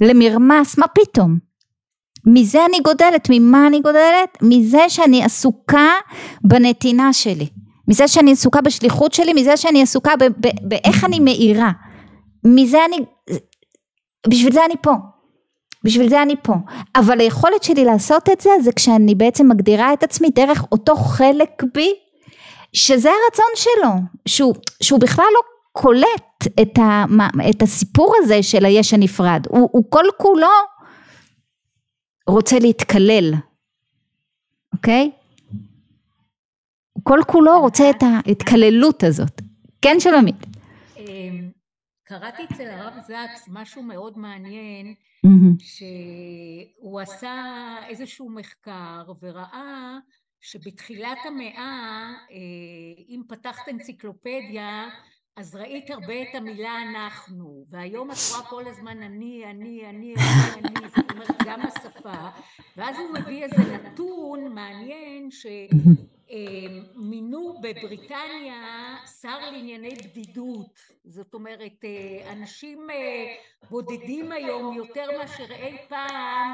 למרמס, 0.00 0.78
מה 0.78 0.86
פתאום? 0.88 1.38
מזה 2.26 2.64
אני 2.64 2.80
גודלת, 2.80 3.26
ממה 3.30 3.66
אני 3.66 3.80
גודלת? 3.80 4.38
מזה 4.42 4.88
שאני 4.88 5.24
עסוקה 5.24 5.88
בנתינה 6.44 7.12
שלי, 7.12 7.48
מזה 7.88 8.08
שאני 8.08 8.32
עסוקה 8.32 8.60
בשליחות 8.60 9.12
שלי, 9.14 9.32
מזה 9.32 9.56
שאני 9.56 9.82
עסוקה 9.82 10.12
באיך 10.62 11.04
אני 11.04 11.20
מאירה, 11.20 11.70
מזה 12.44 12.78
אני, 12.84 12.96
בשביל 14.28 14.52
זה 14.52 14.64
אני 14.64 14.74
פה, 14.82 14.92
בשביל 15.84 16.08
זה 16.08 16.22
אני 16.22 16.34
פה, 16.42 16.54
אבל 16.96 17.20
היכולת 17.20 17.62
שלי 17.62 17.84
לעשות 17.84 18.28
את 18.28 18.40
זה, 18.40 18.50
זה 18.62 18.72
כשאני 18.72 19.14
בעצם 19.14 19.48
מגדירה 19.48 19.92
את 19.92 20.02
עצמי 20.02 20.30
דרך 20.30 20.64
אותו 20.72 20.96
חלק 20.96 21.62
בי, 21.74 21.92
שזה 22.72 23.10
הרצון 23.10 23.46
שלו, 23.54 23.90
שהוא, 24.26 24.54
שהוא 24.82 25.00
בכלל 25.00 25.24
לא 25.34 25.40
קולט 25.72 26.29
את, 26.46 26.78
ה, 26.78 27.04
את 27.50 27.62
הסיפור 27.62 28.14
הזה 28.18 28.42
של 28.42 28.64
היש 28.64 28.94
הנפרד, 28.94 29.46
הוא, 29.48 29.68
הוא 29.72 29.84
כל 29.90 30.04
כולו 30.16 30.46
רוצה 32.26 32.58
להתקלל, 32.58 33.34
אוקיי? 34.72 35.10
הוא 36.92 37.04
כל 37.04 37.18
כולו 37.26 37.60
רוצה 37.60 37.90
את 37.90 38.02
ההתקללות 38.02 39.04
הזאת. 39.04 39.40
כן 39.82 39.96
שלומית. 40.00 40.46
אמ, 40.96 41.50
קראתי 42.04 42.42
אצל 42.44 42.66
הרב 42.66 42.92
זקס 43.02 43.48
משהו 43.48 43.82
מאוד 43.82 44.18
מעניין, 44.18 44.94
שהוא 45.58 47.00
עשה 47.00 47.34
איזשהו 47.88 48.30
מחקר 48.30 49.12
וראה 49.22 49.98
שבתחילת 50.40 51.18
המאה, 51.26 52.12
אה, 52.30 52.36
אם 53.08 53.22
פתחת 53.28 53.68
אנציקלופדיה, 53.68 54.88
אז 55.36 55.54
ראית 55.54 55.90
הרבה 55.90 56.22
את 56.22 56.34
המילה 56.34 56.82
אנחנו, 56.82 57.64
והיום 57.70 58.10
את 58.10 58.16
רואה 58.30 58.42
כל 58.42 58.68
הזמן 58.68 59.02
אני, 59.02 59.44
אני, 59.50 59.86
אני, 59.86 60.14
אני, 60.16 60.68
אני, 60.68 60.88
זאת 60.96 61.10
אומרת 61.10 61.42
גם 61.46 61.60
השפה, 61.60 62.28
ואז 62.76 62.96
הוא 62.98 63.18
מביא 63.18 63.44
איזה 63.44 63.56
נתון 63.76 64.54
מעניין 64.54 65.30
ש... 65.30 65.46
אמ, 66.30 66.82
מינו 66.94 67.54
בבריטניה 67.62 68.96
שר 69.20 69.50
לענייני 69.52 69.94
בדידות, 69.94 70.78
זאת 71.04 71.34
אומרת 71.34 71.84
אה, 71.84 72.32
אנשים 72.32 72.90
אה, 72.90 73.34
בודדים 73.70 74.32
היום 74.32 74.74
יותר 74.74 75.06
מאשר 75.18 75.52
אי 75.52 75.76
פעם 75.88 76.52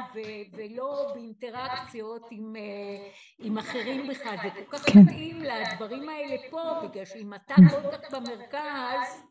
ולא 0.53 1.11
באינטראקציות 1.13 2.27
עם, 2.31 2.55
אה, 2.55 3.09
עם 3.39 3.57
אחרים 3.57 4.07
בכלל, 4.07 4.35
זה 4.43 4.49
כל 4.49 4.77
כך 4.77 4.85
כן. 4.85 4.99
מתאים 4.99 5.41
לדברים 5.41 6.09
האלה 6.09 6.35
פה, 6.49 6.87
בגלל 6.87 7.05
שאם 7.05 7.33
אתה 7.33 7.55
כל 7.55 7.97
כך 7.97 8.13
במרכז 8.13 9.23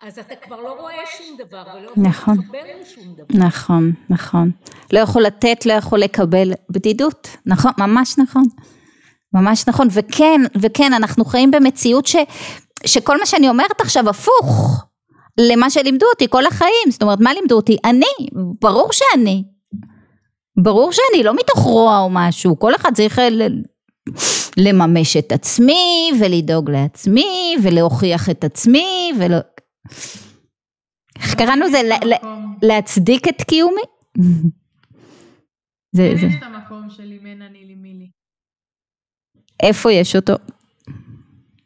אז 0.00 0.18
אתה 0.18 0.36
כבר 0.36 0.60
לא 0.60 0.80
רואה 0.80 1.06
שום 1.18 1.36
דבר 1.38 1.64
ולא 1.74 1.92
נכון, 1.96 2.34
יכול 2.34 2.44
לקבל 2.44 2.80
לשום 2.80 3.14
דבר. 3.14 3.46
נכון, 3.46 3.92
נכון. 4.10 4.50
לא 4.92 4.98
יכול 4.98 5.22
לתת, 5.22 5.66
לא 5.66 5.72
יכול 5.72 5.98
לקבל 5.98 6.52
בדידות, 6.70 7.28
נכון, 7.46 7.72
ממש 7.78 8.18
נכון. 8.18 8.42
ממש 9.34 9.64
נכון, 9.68 9.88
וכן, 9.90 10.40
וכן, 10.60 10.92
אנחנו 10.92 11.24
חיים 11.24 11.50
במציאות 11.50 12.06
ש, 12.06 12.16
שכל 12.86 13.18
מה 13.18 13.26
שאני 13.26 13.48
אומרת 13.48 13.80
עכשיו 13.80 14.08
הפוך 14.08 14.84
למה 15.38 15.70
שלימדו 15.70 16.06
אותי 16.06 16.26
כל 16.30 16.46
החיים, 16.46 16.90
זאת 16.90 17.02
אומרת, 17.02 17.20
מה 17.20 17.32
לימדו 17.32 17.56
אותי? 17.56 17.76
אני, 17.84 18.28
ברור 18.60 18.92
שאני. 18.92 19.44
ברור 20.62 20.92
שאני, 20.92 21.22
לא 21.22 21.34
מתוך 21.34 21.58
רוע 21.58 21.98
או 21.98 22.10
משהו, 22.10 22.58
כל 22.58 22.74
אחד 22.74 22.94
צריך 22.94 23.20
לממש 24.56 25.16
את 25.16 25.32
עצמי 25.32 26.10
ולדאוג 26.20 26.70
לעצמי 26.70 27.56
ולהוכיח 27.62 28.30
את 28.30 28.44
עצמי 28.44 29.12
ולא... 29.18 29.36
איך 31.18 31.34
קראנו 31.34 31.66
לזה? 31.66 31.80
להצדיק 32.62 33.28
את 33.28 33.42
קיומי? 33.42 33.82
זה, 35.96 36.12
זה. 36.20 36.26
יש 36.26 36.34
את 36.38 36.42
המקום 36.42 36.90
של 36.90 37.12
אם 37.20 37.26
אין 37.26 37.42
אני 37.42 37.74
מי 37.82 37.94
לי. 37.94 38.17
איפה 39.62 39.92
יש 39.92 40.16
אותו? 40.16 40.32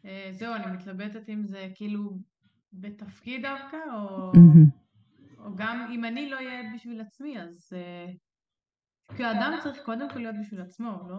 אה, 0.05 0.29
זהו, 0.31 0.53
אני 0.53 0.65
מתלבטת 0.77 1.29
אם 1.29 1.43
זה 1.45 1.67
כאילו 1.75 2.17
בתפקיד 2.73 3.41
דווקא, 3.41 3.77
או, 3.93 4.31
או 5.45 5.55
גם 5.55 5.87
אם 5.91 6.05
אני 6.05 6.29
לא 6.29 6.35
אהיה 6.35 6.61
בשביל 6.75 7.01
עצמי, 7.01 7.41
אז 7.41 7.69
אה, 7.73 8.05
כי 9.17 9.23
האדם 9.23 9.53
צריך 9.63 9.77
קודם 9.85 10.09
כל 10.09 10.19
להיות 10.19 10.35
בשביל 10.41 10.61
עצמו, 10.61 10.91
לא? 11.09 11.15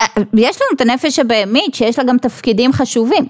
אה, 0.00 0.06
יש 0.34 0.60
לנו 0.60 0.70
את 0.76 0.80
הנפש 0.80 1.18
הבהמית 1.18 1.74
שיש 1.74 1.98
לה 1.98 2.04
גם 2.04 2.18
תפקידים 2.18 2.72
חשובים, 2.72 3.24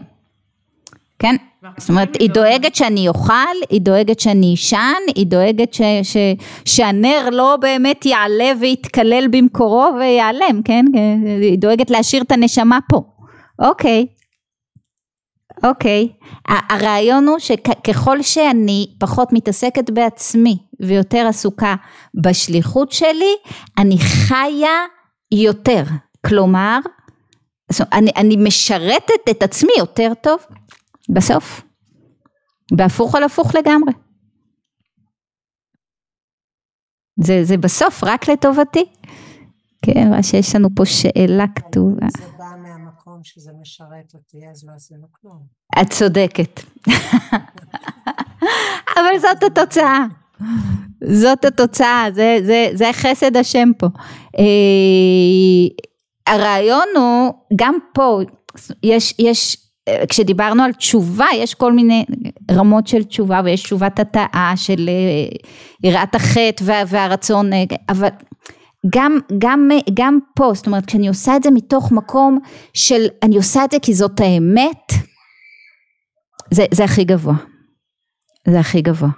כן? 1.19 1.35
זאת 1.79 1.89
אומרת, 1.89 2.17
היא 2.21 2.31
דואגת 2.31 2.75
שאני 2.75 3.09
אוכל, 3.09 3.57
היא 3.71 3.81
דואגת 3.81 4.21
שאני 4.21 4.55
אשן, 4.55 5.03
היא 5.15 5.27
דואגת 5.27 5.75
ש, 5.75 5.81
ש, 6.03 6.17
שהנר 6.65 7.29
לא 7.33 7.57
באמת 7.61 8.07
יעלה 8.07 8.53
ויתקלל 8.61 9.27
במקורו 9.31 9.89
ויעלם, 9.99 10.63
כן? 10.65 10.85
היא 11.41 11.59
דואגת 11.59 11.91
להשאיר 11.91 12.23
את 12.23 12.33
הנשמה 12.33 12.79
פה. 12.89 13.03
אוקיי. 13.59 14.07
אוקיי. 15.65 16.09
הרעיון 16.49 17.29
הוא 17.29 17.39
שככל 17.39 18.23
שאני 18.23 18.87
פחות 19.01 19.33
מתעסקת 19.33 19.91
בעצמי 19.91 20.59
ויותר 20.81 21.27
עסוקה 21.29 21.75
בשליחות 22.15 22.93
שלי, 22.93 23.35
אני 23.79 23.99
חיה 23.99 24.79
יותר. 25.33 25.83
כלומר, 26.27 26.79
אני, 27.93 28.11
אני 28.17 28.37
משרתת 28.37 29.31
את 29.31 29.43
עצמי 29.43 29.73
יותר 29.79 30.13
טוב. 30.21 30.39
בסוף. 31.09 31.63
בהפוך 32.73 33.15
על 33.15 33.25
הפוך 33.25 33.55
לגמרי. 33.55 33.93
זה, 37.21 37.45
זה 37.45 37.57
בסוף 37.57 38.05
רק 38.05 38.29
לטובתי. 38.29 38.85
כן, 39.83 40.11
מה 40.11 40.23
שיש 40.23 40.55
לנו 40.55 40.69
פה 40.77 40.85
שאלה 40.85 41.45
כתובה. 41.55 42.07
זה 42.19 42.27
בא 42.39 42.45
מהמקום 42.63 43.21
שזה 43.23 43.53
משרת 43.61 44.15
אותי, 44.15 44.39
אז 44.51 44.65
לא 44.65 44.73
עשינו 44.77 45.07
כלום. 45.11 45.43
את 45.81 45.93
צודקת. 45.93 46.61
אבל 48.97 49.19
זאת 49.21 49.43
התוצאה. 49.43 50.05
זאת 51.13 51.45
התוצאה, 51.45 52.07
זה, 52.15 52.39
זה, 52.45 52.69
זה 52.75 52.91
חסד 52.93 53.37
השם 53.37 53.69
פה. 53.79 53.87
אה, 54.39 55.85
הרעיון 56.27 56.87
הוא, 56.97 57.35
גם 57.57 57.79
פה, 57.95 58.21
יש, 58.83 59.15
יש 59.19 59.64
כשדיברנו 60.09 60.63
על 60.63 60.73
תשובה 60.73 61.27
יש 61.35 61.55
כל 61.55 61.73
מיני 61.73 62.05
רמות 62.51 62.87
של 62.87 63.05
תשובה 63.05 63.41
ויש 63.45 63.63
תשובת 63.63 64.01
התאה 64.01 64.53
של 64.57 64.89
אה, 64.89 65.37
יראת 65.91 66.15
החטא 66.15 66.65
והרצון 66.87 67.53
אה, 67.53 67.65
אבל 67.89 68.09
גם, 68.95 69.19
גם, 69.39 69.71
גם 69.95 70.19
פה 70.37 70.55
זאת 70.55 70.67
אומרת 70.67 70.87
כשאני 70.87 71.09
עושה 71.09 71.37
את 71.37 71.43
זה 71.43 71.51
מתוך 71.51 71.93
מקום 71.93 72.39
של 72.75 73.07
אני 73.23 73.37
עושה 73.37 73.65
את 73.65 73.71
זה 73.71 73.79
כי 73.83 73.95
זאת 73.95 74.21
האמת 74.21 74.93
זה, 76.51 76.65
זה 76.71 76.85
הכי 76.85 77.05
גבוה. 77.05 77.35
זה 78.49 78.61
הכי 78.61 78.83
גבוה. 78.83 79.09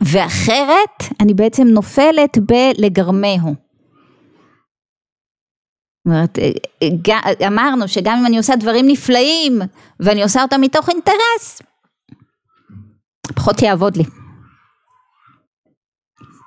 ואחרת 0.00 1.02
אני 1.20 1.34
בעצם 1.34 1.66
נופלת 1.66 2.38
בלגרמהו 2.38 3.63
אומרת, 6.06 6.38
אה, 6.38 6.50
אה, 6.82 7.46
אמרנו 7.46 7.88
שגם 7.88 8.18
אם 8.18 8.26
אני 8.26 8.36
עושה 8.36 8.56
דברים 8.56 8.86
נפלאים 8.88 9.60
ואני 10.00 10.22
עושה 10.22 10.42
אותם 10.42 10.60
מתוך 10.60 10.88
אינטרס, 10.88 11.62
פחות 13.34 13.62
יעבוד 13.62 13.96
לי. 13.96 14.04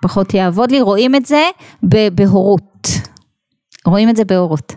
פחות 0.01 0.33
יעבוד 0.33 0.71
לי, 0.71 0.81
רואים 0.81 1.15
את 1.15 1.25
זה 1.25 1.49
בהורות. 2.13 2.87
רואים 3.85 4.09
את 4.09 4.15
זה 4.15 4.25
בהורות. 4.25 4.75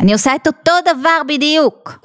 אני 0.00 0.12
עושה 0.12 0.34
את 0.34 0.46
אותו 0.46 0.72
דבר 0.84 1.20
בדיוק. 1.28 1.98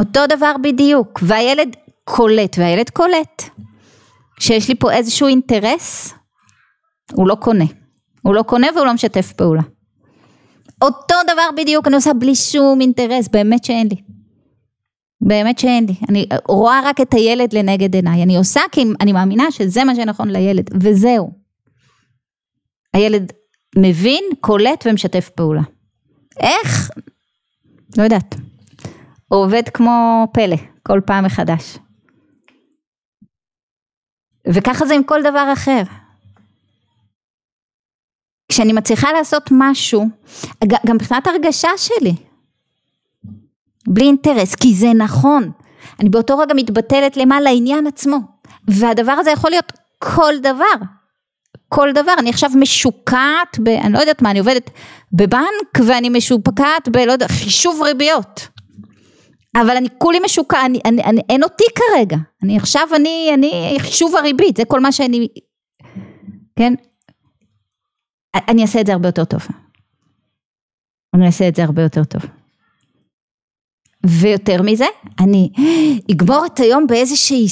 אותו 0.00 0.20
דבר 0.26 0.52
בדיוק, 0.62 1.20
והילד 1.22 1.76
קולט, 2.04 2.56
והילד 2.58 2.90
קולט. 2.90 3.42
שיש 4.40 4.68
לי 4.68 4.74
פה 4.74 4.92
איזשהו 4.92 5.28
אינטרס, 5.28 6.14
הוא 7.12 7.28
לא 7.28 7.34
קונה. 7.34 7.64
הוא 8.22 8.34
לא 8.34 8.42
קונה 8.42 8.66
והוא 8.74 8.86
לא 8.86 8.92
משתף 8.92 9.32
פעולה. 9.32 9.62
אותו 10.82 11.14
דבר 11.32 11.48
בדיוק 11.56 11.86
אני 11.86 11.96
עושה 11.96 12.12
בלי 12.12 12.34
שום 12.34 12.80
אינטרס, 12.80 13.28
באמת 13.28 13.64
שאין 13.64 13.88
לי. 13.88 13.96
באמת 15.20 15.58
שאין 15.58 15.86
לי. 15.86 15.94
אני 16.08 16.26
רואה 16.48 16.80
רק 16.84 17.00
את 17.00 17.14
הילד 17.14 17.52
לנגד 17.52 17.94
עיניי. 17.94 18.22
אני 18.22 18.36
עושה 18.36 18.60
כי 18.72 18.84
אני 19.00 19.12
מאמינה 19.12 19.50
שזה 19.50 19.84
מה 19.84 19.94
שנכון 19.94 20.30
לילד, 20.30 20.70
וזהו. 20.82 21.30
הילד 22.94 23.32
מבין, 23.76 24.24
קולט 24.40 24.86
ומשתף 24.86 25.30
פעולה. 25.34 25.62
איך? 26.40 26.90
לא 27.98 28.02
יודעת. 28.02 28.34
עובד 29.28 29.68
כמו 29.74 30.26
פלא, 30.32 30.56
כל 30.82 31.00
פעם 31.06 31.24
מחדש. 31.24 31.78
וככה 34.48 34.86
זה 34.86 34.94
עם 34.94 35.04
כל 35.04 35.20
דבר 35.22 35.50
אחר. 35.52 35.82
כשאני 38.54 38.72
מצליחה 38.72 39.12
לעשות 39.12 39.48
משהו, 39.50 40.08
גם 40.86 40.94
מבחינת 40.94 41.26
הרגשה 41.26 41.68
שלי, 41.76 42.14
בלי 43.88 44.04
אינטרס, 44.04 44.54
כי 44.54 44.74
זה 44.74 44.92
נכון. 44.92 45.50
אני 46.00 46.08
באותו 46.08 46.38
רגע 46.38 46.54
מתבטלת 46.54 47.16
למה 47.16 47.40
לעניין 47.40 47.86
עצמו, 47.86 48.18
והדבר 48.68 49.12
הזה 49.12 49.30
יכול 49.30 49.50
להיות 49.50 49.72
כל 49.98 50.34
דבר. 50.42 50.84
כל 51.68 51.88
דבר, 51.94 52.12
אני 52.18 52.30
עכשיו 52.30 52.50
משוקעת, 52.54 53.58
ב, 53.62 53.68
אני 53.68 53.92
לא 53.92 53.98
יודעת 53.98 54.22
מה, 54.22 54.30
אני 54.30 54.38
עובדת 54.38 54.70
בבנק 55.12 55.78
ואני 55.86 56.08
משוקעת 56.08 56.88
ב, 56.88 56.96
לא 56.96 57.12
יודע, 57.12 57.28
חישוב 57.28 57.82
ריביות. 57.82 58.48
אבל 59.56 59.76
אני 59.76 59.88
כולי 59.98 60.18
משוקעת, 60.24 60.64
אני, 60.64 60.80
אני, 60.84 61.04
אני, 61.04 61.20
אין 61.28 61.42
אותי 61.42 61.64
כרגע, 61.74 62.16
אני 62.42 62.56
עכשיו, 62.56 62.88
אני, 62.96 63.30
אני, 63.34 63.76
חישוב 63.78 64.16
הריבית, 64.16 64.56
זה 64.56 64.64
כל 64.64 64.80
מה 64.80 64.92
שאני, 64.92 65.28
כן? 66.58 66.74
אני 68.34 68.62
אעשה 68.62 68.80
את 68.80 68.86
זה 68.86 68.92
הרבה 68.92 69.08
יותר 69.08 69.24
טוב. 69.24 69.46
אני 71.14 71.26
אעשה 71.26 71.48
את 71.48 71.54
זה 71.54 71.64
הרבה 71.64 71.82
יותר 71.82 72.04
טוב. 72.04 72.22
ויותר 74.06 74.62
מזה, 74.62 74.84
אני 75.24 75.50
אגמור 76.12 76.46
את 76.46 76.58
היום 76.58 76.86
באיזושהי 76.86 77.48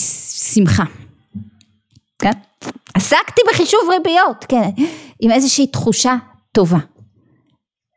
שמחה. 0.54 0.84
כן? 2.18 2.30
עסקתי 2.94 3.42
בחישוב 3.52 3.80
ריביות, 3.90 4.44
כן, 4.48 4.70
עם 5.20 5.30
איזושהי 5.30 5.66
תחושה 5.66 6.14
טובה. 6.52 6.78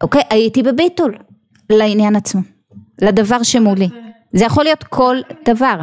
אוקיי? 0.04 0.22
הייתי 0.30 0.64
בביטול 0.64 1.18
לעניין 1.70 2.16
עצמו, 2.16 2.42
לדבר 3.02 3.44
שמולי. 3.44 3.88
זה 4.34 4.46
יכול 4.46 4.64
להיות 4.64 4.84
כל 4.84 5.16
דבר. 5.46 5.80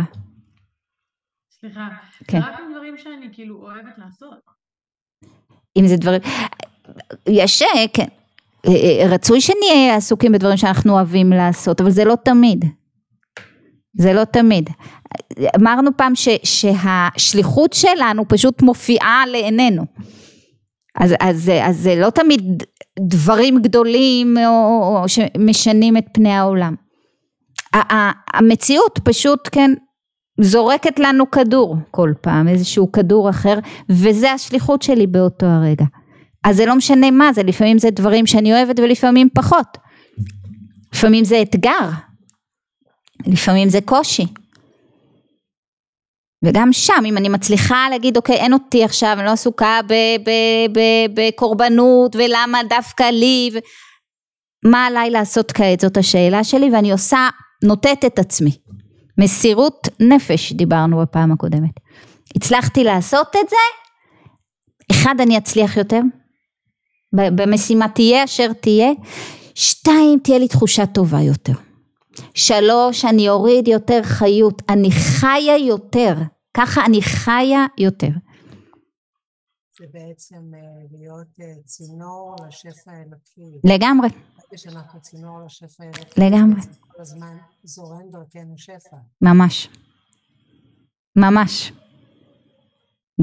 סליחה, 1.61 1.89
כן. 2.29 2.39
רק 2.39 2.61
דברים 2.71 2.99
שאני 2.99 3.29
כאילו 3.33 3.57
אוהבת 3.57 3.99
לעשות. 3.99 4.39
אם 5.77 5.87
זה 5.87 5.97
דברים, 5.97 6.21
יש, 7.27 7.63
כן, 7.93 8.07
רצוי 9.09 9.41
שנהיה 9.41 9.97
עסוקים 9.97 10.33
בדברים 10.33 10.57
שאנחנו 10.57 10.93
אוהבים 10.93 11.31
לעשות, 11.31 11.81
אבל 11.81 11.91
זה 11.91 12.05
לא 12.05 12.15
תמיד. 12.25 12.65
זה 13.99 14.13
לא 14.13 14.25
תמיד. 14.25 14.71
אמרנו 15.57 15.91
פעם 15.97 16.15
ש, 16.15 16.29
שהשליחות 16.45 17.73
שלנו 17.73 18.29
פשוט 18.29 18.63
מופיעה 18.63 19.25
לעינינו. 19.27 19.83
אז, 21.01 21.15
אז, 21.21 21.51
אז 21.63 21.77
זה 21.77 21.95
לא 21.97 22.11
תמיד 22.11 22.63
דברים 23.01 23.63
גדולים 23.63 24.37
או, 24.47 24.99
או 25.03 25.09
שמשנים 25.09 25.97
את 25.97 26.05
פני 26.13 26.33
העולם. 26.33 26.75
המציאות 28.35 28.99
פשוט 29.05 29.49
כן 29.53 29.71
זורקת 30.41 30.99
לנו 30.99 31.31
כדור 31.31 31.77
כל 31.91 32.13
פעם, 32.21 32.49
איזשהו 32.49 32.93
כדור 32.93 33.31
אחר, 33.31 33.59
וזה 33.89 34.33
השליחות 34.33 34.83
שלי 34.83 35.07
באותו 35.07 35.47
הרגע. 35.47 35.85
אז 36.45 36.57
זה 36.57 36.67
לא 36.67 36.77
משנה 36.77 37.11
מה 37.11 37.33
זה, 37.33 37.43
לפעמים 37.43 37.79
זה 37.79 37.91
דברים 37.91 38.27
שאני 38.27 38.53
אוהבת 38.53 38.79
ולפעמים 38.79 39.29
פחות. 39.35 39.79
לפעמים 40.95 41.25
זה 41.25 41.43
אתגר, 41.43 41.89
לפעמים 43.27 43.69
זה 43.69 43.79
קושי. 43.85 44.27
וגם 46.45 46.73
שם 46.73 47.03
אם 47.05 47.17
אני 47.17 47.29
מצליחה 47.29 47.87
להגיד 47.91 48.17
אוקיי 48.17 48.37
אין 48.37 48.53
אותי 48.53 48.85
עכשיו 48.85 49.17
אני 49.19 49.27
לא 49.27 49.31
עסוקה 49.31 49.81
בקורבנות 51.15 52.17
ולמה 52.17 52.59
דווקא 52.69 53.03
לי? 53.03 53.51
ו... 53.55 53.59
מה 54.71 54.87
עליי 54.87 55.11
לעשות 55.11 55.53
כעת? 55.53 55.81
זאת 55.81 55.97
השאלה 55.97 56.45
שלי 56.45 56.71
ואני 56.73 56.93
עושה 56.93 57.29
נוטט 57.65 58.05
את 58.07 58.19
עצמי. 58.19 58.51
מסירות 59.19 59.89
נפש 60.01 60.53
דיברנו 60.53 61.03
בפעם 61.03 61.33
הקודמת. 61.33 61.81
הצלחתי 62.37 62.85
לעשות 62.85 63.37
את 63.45 63.49
זה? 63.49 63.57
אחד 64.91 65.15
אני 65.21 65.39
אצליח 65.39 65.77
יותר 65.77 66.01
במשימה 67.13 67.89
תהיה 67.89 68.25
אשר 68.25 68.53
תהיה 68.53 68.91
שתיים 69.55 70.19
תהיה 70.25 70.39
לי 70.39 70.49
תחושה 70.49 70.87
טובה 70.87 71.21
יותר 71.21 71.53
שלוש, 72.35 73.05
אני 73.05 73.29
אוריד 73.29 73.69
יותר 73.69 74.03
חיות, 74.03 74.63
אני 74.69 74.91
חיה 74.91 75.59
יותר, 75.59 76.15
ככה 76.55 76.85
אני 76.87 77.03
חיה 77.03 77.67
יותר. 77.79 78.09
זה 79.79 79.85
בעצם 79.93 80.55
אה, 80.55 80.61
להיות 80.93 81.41
אה, 81.41 81.63
צינור 81.65 82.37
לשפע 82.49 82.91
האלוקי. 82.93 83.61
לגמרי. 83.65 84.09
כשאנחנו 84.55 85.01
צינור 85.01 85.41
לשפע 85.47 85.85
האלוקי. 85.85 86.21
לגמרי. 86.21 86.61
כל 86.89 87.01
הזמן 87.01 87.37
זורם 87.65 88.11
דרכנו 88.11 88.55
שפע. 88.57 88.97
ממש. 89.23 89.69
ממש. 91.17 91.73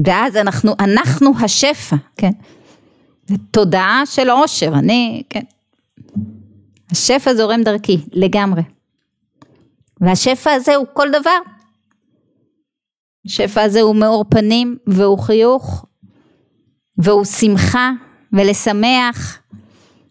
ואז 0.06 0.36
אנחנו, 0.36 0.72
אנחנו 0.80 1.30
השפע, 1.44 1.96
כן. 2.16 2.32
זה 3.30 3.36
תודעה 3.50 4.02
של 4.04 4.30
עושר, 4.30 4.68
אני, 4.74 5.22
כן. 5.30 5.42
השפע 6.90 7.34
זורם 7.34 7.62
דרכי, 7.62 8.00
לגמרי. 8.12 8.62
והשפע 10.00 10.52
הזה 10.52 10.74
הוא 10.74 10.86
כל 10.92 11.08
דבר. 11.08 11.38
השפע 13.26 13.62
הזה 13.62 13.80
הוא 13.80 13.96
מאור 13.96 14.24
פנים 14.28 14.76
והוא 14.86 15.18
חיוך 15.18 15.84
והוא 16.98 17.24
שמחה 17.24 17.90
ולשמח 18.32 19.38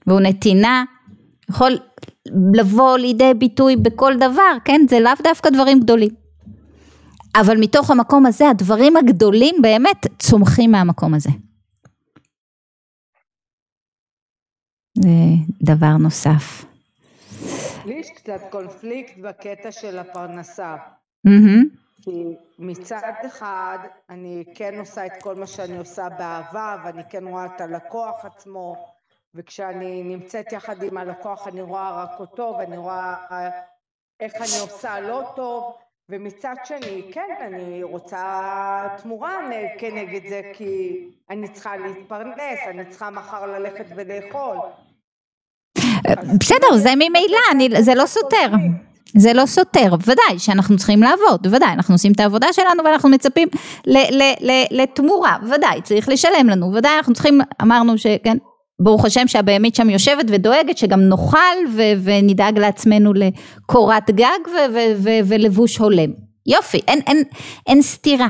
והוא 0.08 0.20
נתינה. 0.20 0.84
יכול 1.50 1.78
לבוא 2.54 2.98
לידי 2.98 3.34
ביטוי 3.34 3.76
בכל 3.76 4.14
דבר, 4.18 4.58
כן? 4.66 4.82
זה 4.90 5.00
לאו 5.00 5.12
דווקא 5.24 5.50
דברים 5.50 5.80
גדולים. 5.80 6.10
אבל 7.36 7.58
מתוך 7.58 7.92
המקום 7.92 8.26
הזה 8.26 8.50
הדברים 8.50 8.98
הגדולים 8.98 9.56
באמת 9.62 10.08
צומחים 10.20 10.72
מהמקום 10.72 11.14
הזה. 11.14 11.30
זה 15.02 15.10
דבר 15.62 15.98
נוסף. 16.00 16.66
יש 17.86 18.10
קצת 18.16 18.42
קונפליקט 18.50 19.18
בקטע 19.18 19.72
של 19.72 20.00
הפרנסה. 20.00 20.76
כי 22.02 22.36
מצד 22.60 23.14
אחד 23.26 23.78
אני 24.10 24.44
כן 24.56 24.80
עושה 24.80 25.06
את 25.06 25.12
כל 25.22 25.36
מה 25.36 25.48
שאני 25.48 25.78
עושה 25.78 26.10
באהבה 26.10 26.76
ואני 26.86 27.02
כן 27.10 27.28
רואה 27.28 27.46
את 27.46 27.62
הלקוח 27.62 28.26
עצמו 28.26 28.76
וכשאני 29.36 30.04
נמצאת 30.04 30.52
יחד 30.52 30.84
עם 30.84 30.98
הלקוח 30.98 31.48
אני 31.48 31.62
רואה 31.62 32.04
רק 32.04 32.20
אותו 32.20 32.56
ואני 32.60 32.78
רואה 32.78 33.16
איך 34.20 34.36
אני 34.36 34.60
עושה 34.62 35.00
לא 35.00 35.32
טוב 35.36 35.78
ומצד 36.10 36.56
שני 36.64 37.12
כן 37.14 37.36
אני 37.42 37.84
רוצה 37.84 38.88
תמורה 39.02 39.38
כנגד 39.80 40.30
זה 40.30 40.42
כי 40.54 41.06
אני 41.30 41.48
צריכה 41.48 41.78
להתפרנס, 41.78 42.60
אני 42.70 42.86
צריכה 42.86 43.10
מחר 43.10 43.46
ללכת 43.46 43.86
ולאכול 43.96 44.58
בסדר, 46.40 46.78
זה 46.78 46.94
ממילא, 46.96 47.82
זה 47.82 47.96
לא 47.96 48.06
סותר. 48.06 48.48
זה 49.18 49.34
לא 49.34 49.46
סותר, 49.46 49.94
ודאי 50.02 50.40
שאנחנו 50.40 50.78
צריכים 50.78 51.04
לעבוד, 51.04 51.48
ודאי, 51.52 51.70
אנחנו 51.74 51.96
עושים 51.96 52.12
את 52.12 52.20
העבודה 52.20 52.48
שלנו 52.54 52.84
ואנחנו 52.86 53.10
מצפים 53.10 53.48
לתמורה, 54.72 55.38
ודאי, 55.44 55.82
צריך 55.82 56.10
לשלם 56.10 56.50
לנו, 56.50 56.74
ודאי, 56.74 56.98
אנחנו 56.98 57.14
צריכים, 57.14 57.42
אמרנו 57.62 57.98
שכן, 57.98 58.38
ברוך 58.80 59.06
השם 59.06 59.28
שהבהמית 59.28 59.76
שם 59.76 59.90
יושבת 59.90 60.26
ודואגת 60.28 60.78
שגם 60.78 61.10
נאכל 61.10 61.58
ונדאג 62.04 62.60
לעצמנו 62.60 63.14
לקורת 63.14 64.12
גג 64.12 64.40
ולבוש 65.26 65.78
הולם. 65.78 66.10
יופי, 66.48 66.80
אין, 66.88 67.00
אין, 67.08 67.24
אין 67.68 67.82
סתירה. 67.82 68.28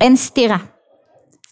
אין 0.00 0.16
סתירה. 0.16 0.56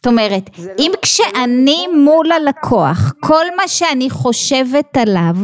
זאת 0.01 0.07
אומרת, 0.07 0.51
לא 0.59 0.72
אם 0.78 0.90
לא 0.94 0.98
כשאני 1.03 1.86
לא 1.88 1.98
מול 1.98 2.32
הלקוח, 2.32 3.12
כל 3.20 3.44
מה 3.57 3.68
שאני 3.68 4.11
חושבת 4.11 4.96
עליו, 4.96 5.36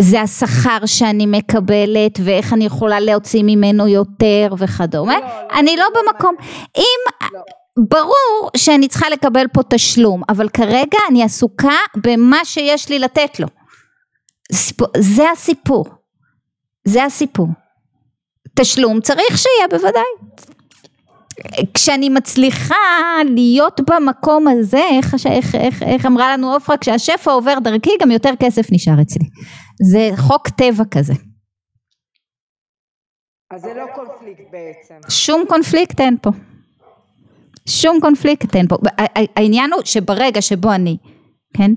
זה 0.00 0.20
השכר 0.20 0.86
שאני 0.86 1.26
מקבלת 1.26 2.18
ואיך 2.24 2.52
אני 2.52 2.64
יכולה 2.64 3.00
להוציא 3.00 3.42
ממנו 3.42 3.88
יותר 3.88 4.54
וכדומה, 4.58 5.18
לא, 5.18 5.26
לא, 5.26 5.58
אני 5.58 5.76
לא, 5.76 5.84
לא 5.84 6.12
במקום. 6.12 6.34
אם, 6.76 7.28
לא. 7.32 7.40
ברור 7.88 8.50
שאני 8.56 8.88
צריכה 8.88 9.10
לקבל 9.10 9.46
פה 9.52 9.60
תשלום, 9.70 10.22
אבל 10.28 10.48
כרגע 10.48 10.98
אני 11.10 11.22
עסוקה 11.22 11.76
במה 11.96 12.44
שיש 12.44 12.88
לי 12.88 12.98
לתת 12.98 13.40
לו. 13.40 13.46
זה 14.96 15.30
הסיפור. 15.30 15.84
זה 16.84 17.04
הסיפור. 17.04 17.48
תשלום 18.54 19.00
צריך 19.00 19.38
שיהיה 19.38 19.68
בוודאי. 19.70 20.02
כשאני 21.74 22.08
מצליחה 22.08 22.74
להיות 23.34 23.80
במקום 23.90 24.48
הזה, 24.48 24.82
איך, 24.90 25.14
איך, 25.26 25.54
איך, 25.54 25.82
איך 25.82 26.06
אמרה 26.06 26.32
לנו 26.32 26.52
עופרה, 26.52 26.76
כשהשפע 26.76 27.30
עובר 27.30 27.58
דרכי 27.58 27.90
גם 28.00 28.10
יותר 28.10 28.30
כסף 28.40 28.72
נשאר 28.72 29.02
אצלי. 29.02 29.26
זה 29.90 30.10
חוק 30.16 30.48
טבע 30.48 30.84
כזה. 30.90 31.12
אז 33.54 33.62
זה 33.62 33.74
לא 33.74 33.84
קונפליקט 33.94 34.44
בעצם. 34.52 35.10
שום 35.10 35.44
קונפליקט 35.48 36.00
אין 36.00 36.16
פה. 36.22 36.30
שום 37.68 38.00
קונפליקט 38.00 38.56
אין 38.56 38.68
פה. 38.68 38.76
העניין 39.36 39.72
הוא 39.72 39.82
שברגע 39.84 40.42
שבו 40.42 40.72
אני, 40.72 40.96
כן, 41.56 41.70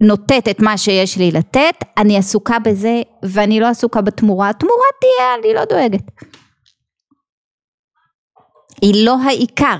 נותנת 0.00 0.48
את 0.48 0.60
מה 0.60 0.78
שיש 0.78 1.18
לי 1.18 1.30
לתת, 1.30 1.74
אני 1.96 2.18
עסוקה 2.18 2.58
בזה 2.58 3.02
ואני 3.22 3.60
לא 3.60 3.66
עסוקה 3.66 4.00
בתמורה. 4.00 4.48
התמורה 4.48 4.86
תהיה, 5.00 5.34
אני 5.34 5.54
לא 5.54 5.64
דואגת. 5.64 6.02
היא 8.82 9.06
לא 9.06 9.16
העיקר. 9.22 9.76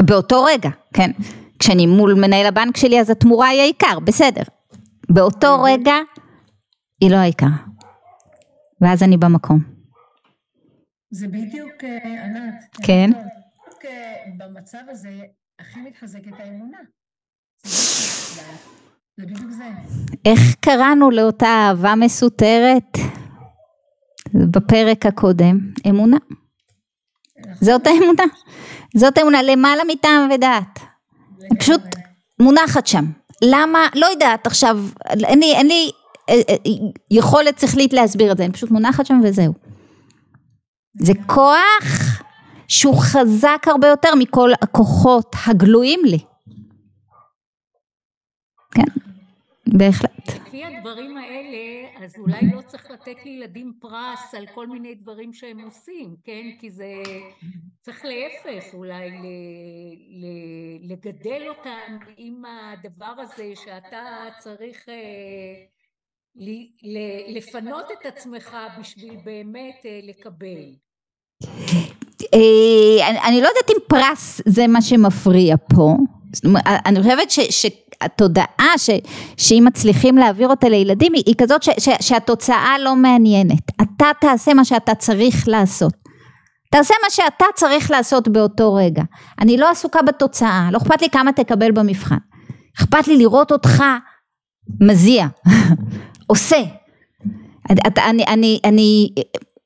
באותו 0.00 0.44
רגע, 0.44 0.70
כן. 0.94 1.10
כשאני 1.58 1.86
מול 1.86 2.14
מנהל 2.14 2.46
הבנק 2.46 2.76
שלי 2.76 3.00
אז 3.00 3.10
התמורה 3.10 3.48
היא 3.48 3.60
העיקר, 3.60 3.98
בסדר. 4.04 4.42
באותו 5.10 5.62
רגע 5.62 5.94
היא 7.00 7.10
לא 7.10 7.16
העיקר. 7.16 7.46
ואז 8.80 9.02
אני 9.02 9.16
במקום. 9.16 9.58
זה 11.10 11.28
בדיוק, 11.28 11.84
אה, 11.84 12.24
ענת. 12.24 12.54
כן. 12.82 13.10
בדיוק 13.10 13.84
אה, 13.84 14.14
במצב 14.38 14.78
הזה 14.88 15.10
הכי 15.58 15.80
מתחזקת 15.80 16.32
האמונה. 16.38 16.78
זה 19.16 19.26
בדיוק 19.26 19.50
זה. 19.50 19.68
איך 20.24 20.40
קראנו 20.60 21.10
לאותה 21.10 21.46
אהבה 21.46 21.94
מסותרת? 21.94 22.98
בפרק 24.34 25.06
הקודם, 25.06 25.58
אמונה. 25.88 26.16
זאת 27.60 27.86
האמונה. 27.86 28.24
זאת 28.96 29.18
האמונה, 29.18 29.42
למעלה 29.42 29.82
מטעם 29.88 30.28
ודעת. 30.34 30.78
פשוט 31.58 31.82
מונחת 32.40 32.86
שם. 32.86 33.04
למה? 33.42 33.88
לא 33.94 34.06
יודעת 34.06 34.46
עכשיו, 34.46 34.78
אין 35.24 35.40
לי, 35.40 35.54
אין 35.54 35.66
לי 35.66 35.90
אה, 36.28 36.34
אה, 36.48 36.56
יכולת 37.10 37.58
שכלית 37.58 37.92
להסביר 37.92 38.32
את 38.32 38.36
זה, 38.36 38.44
אני 38.44 38.52
פשוט 38.52 38.70
מונחת 38.70 39.06
שם 39.06 39.20
וזהו. 39.24 39.52
זה 41.00 41.12
כוח 41.26 42.22
שהוא 42.68 42.96
חזק 42.98 43.64
הרבה 43.66 43.88
יותר 43.88 44.14
מכל 44.14 44.50
הכוחות 44.62 45.36
הגלויים 45.46 46.00
לי. 46.04 46.18
כן, 48.74 48.82
בהחלט. 49.74 50.28
לפי 50.46 50.64
הדברים 50.64 51.16
האלה, 51.16 52.04
אז 52.04 52.14
אולי 52.18 52.40
לא 52.54 52.60
צריך 52.62 52.90
לתת 52.90 53.24
לילדים 53.24 53.72
פרס 53.80 54.34
על 54.34 54.46
כל 54.54 54.66
מיני 54.66 54.94
דברים 54.94 55.32
שהם 55.32 55.60
עושים, 55.60 56.16
כן? 56.24 56.46
כי 56.60 56.70
זה 56.70 56.92
צריך 57.80 58.04
להפך, 58.04 58.74
אולי 58.74 59.10
ל, 59.10 59.24
ל, 60.10 60.26
לגדל 60.92 61.42
אותם 61.48 61.98
עם 62.16 62.42
הדבר 62.44 63.14
הזה 63.18 63.52
שאתה 63.54 64.04
צריך 64.38 64.88
אה, 64.88 64.94
ל, 66.36 66.50
ל, 66.82 66.98
לפנות 67.36 67.84
את 67.90 68.06
עצמך 68.06 68.56
בשביל 68.80 69.16
באמת 69.24 69.86
אה, 69.86 70.00
לקבל. 70.02 70.74
אה, 72.34 73.28
אני 73.28 73.40
לא 73.40 73.48
יודעת 73.48 73.70
אם 73.70 73.76
פרס 73.88 74.40
זה 74.46 74.66
מה 74.66 74.82
שמפריע 74.82 75.56
פה, 75.74 75.96
אני 76.86 77.00
חושבת 77.00 77.30
שהתודעה 78.02 78.72
שאם 79.36 79.64
מצליחים 79.66 80.16
להעביר 80.16 80.48
אותה 80.48 80.68
לילדים 80.68 81.12
היא 81.12 81.34
כזאת 81.38 81.62
שהתוצאה 82.00 82.78
לא 82.78 82.96
מעניינת, 82.96 83.70
אתה 83.82 84.10
תעשה 84.20 84.54
מה 84.54 84.64
שאתה 84.64 84.94
צריך 84.94 85.48
לעשות, 85.48 85.94
תעשה 86.70 86.94
מה 87.02 87.10
שאתה 87.10 87.44
צריך 87.54 87.90
לעשות 87.90 88.28
באותו 88.28 88.74
רגע, 88.74 89.02
אני 89.40 89.56
לא 89.56 89.70
עסוקה 89.70 90.02
בתוצאה, 90.02 90.68
לא 90.72 90.78
אכפת 90.78 91.02
לי 91.02 91.10
כמה 91.10 91.32
תקבל 91.32 91.72
במבחן, 91.72 92.16
אכפת 92.78 93.08
לי 93.08 93.16
לראות 93.16 93.52
אותך 93.52 93.82
מזיע, 94.80 95.26
עושה, 96.26 96.62
אני, 97.98 98.24
אני, 98.26 98.60
אני 98.64 99.08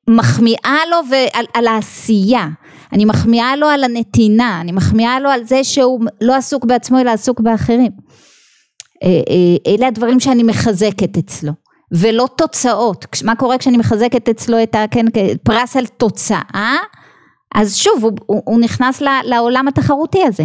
מחמיאה 0.09 0.79
לו 0.91 0.97
ועל, 1.11 1.45
על 1.55 1.67
העשייה, 1.67 2.49
אני 2.93 3.05
מחמיאה 3.05 3.57
לו 3.57 3.67
על 3.67 3.85
הנתינה, 3.85 4.61
אני 4.61 4.73
מחמיאה 4.73 5.21
לו 5.21 5.31
על 5.31 5.45
זה 5.45 5.65
שהוא 5.65 6.01
לא 6.21 6.35
עסוק 6.35 6.65
בעצמו 6.65 6.99
אלא 6.99 7.11
עסוק 7.11 7.41
באחרים. 7.41 7.91
אה, 9.03 9.09
אה, 9.09 9.75
אלה 9.75 9.87
הדברים 9.87 10.21
שאני 10.21 10.43
מחזקת 10.43 11.19
אצלו, 11.19 11.53
ולא 11.93 12.29
תוצאות. 12.37 13.07
מה 13.25 13.37
קורה 13.37 13.59
כשאני 13.59 13.77
מחזקת 13.77 14.29
אצלו 14.29 14.63
את 14.63 14.77
כן, 14.91 15.07
פרס 15.43 15.77
על 15.77 15.87
תוצאה? 15.87 16.77
אז 17.55 17.77
שוב, 17.77 18.05
הוא, 18.05 18.13
הוא, 18.27 18.43
הוא 18.45 18.61
נכנס 18.61 19.03
לעולם 19.25 19.69
התחרותי 19.69 20.25
הזה. 20.27 20.45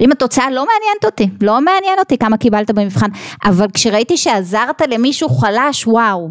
אם 0.00 0.12
התוצאה 0.12 0.50
לא 0.50 0.66
מעניינת 0.66 1.04
אותי, 1.04 1.28
לא 1.42 1.60
מעניין 1.60 1.98
אותי 1.98 2.18
כמה 2.18 2.36
קיבלת 2.36 2.70
במבחן, 2.70 3.08
אבל 3.44 3.66
כשראיתי 3.74 4.16
שעזרת 4.16 4.80
למישהו 4.88 5.28
חלש, 5.28 5.86
וואו, 5.86 6.28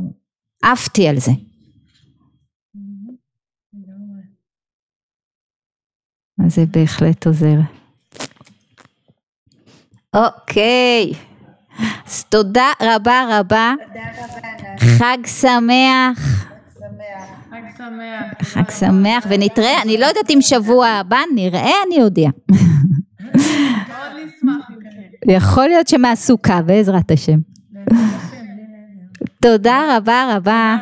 עפתי 0.63 1.07
על 1.07 1.19
זה. 1.19 1.31
אז 6.45 6.55
זה 6.55 6.65
בהחלט 6.71 7.27
עוזר. 7.27 7.57
אוקיי, 10.15 11.13
אז 12.07 12.23
תודה 12.23 12.71
רבה 12.81 13.25
רבה. 13.29 13.73
חג 14.79 15.17
שמח. 15.25 16.45
חג 17.49 17.61
שמח. 17.77 18.41
חג 18.41 18.71
שמח, 18.71 19.25
ונתראה, 19.29 19.81
אני 19.81 19.97
לא 19.97 20.05
יודעת 20.05 20.29
אם 20.31 20.41
שבוע 20.41 20.87
הבא 20.87 21.19
נראה, 21.35 21.71
אני 21.87 22.03
אודיע. 22.03 22.29
יכול 25.27 25.67
להיות 25.67 25.87
שמעסוקה, 25.87 26.61
בעזרת 26.61 27.11
השם. 27.11 27.37
תודה 29.41 29.97
רבה 29.97 30.35
רבה. 30.35 30.77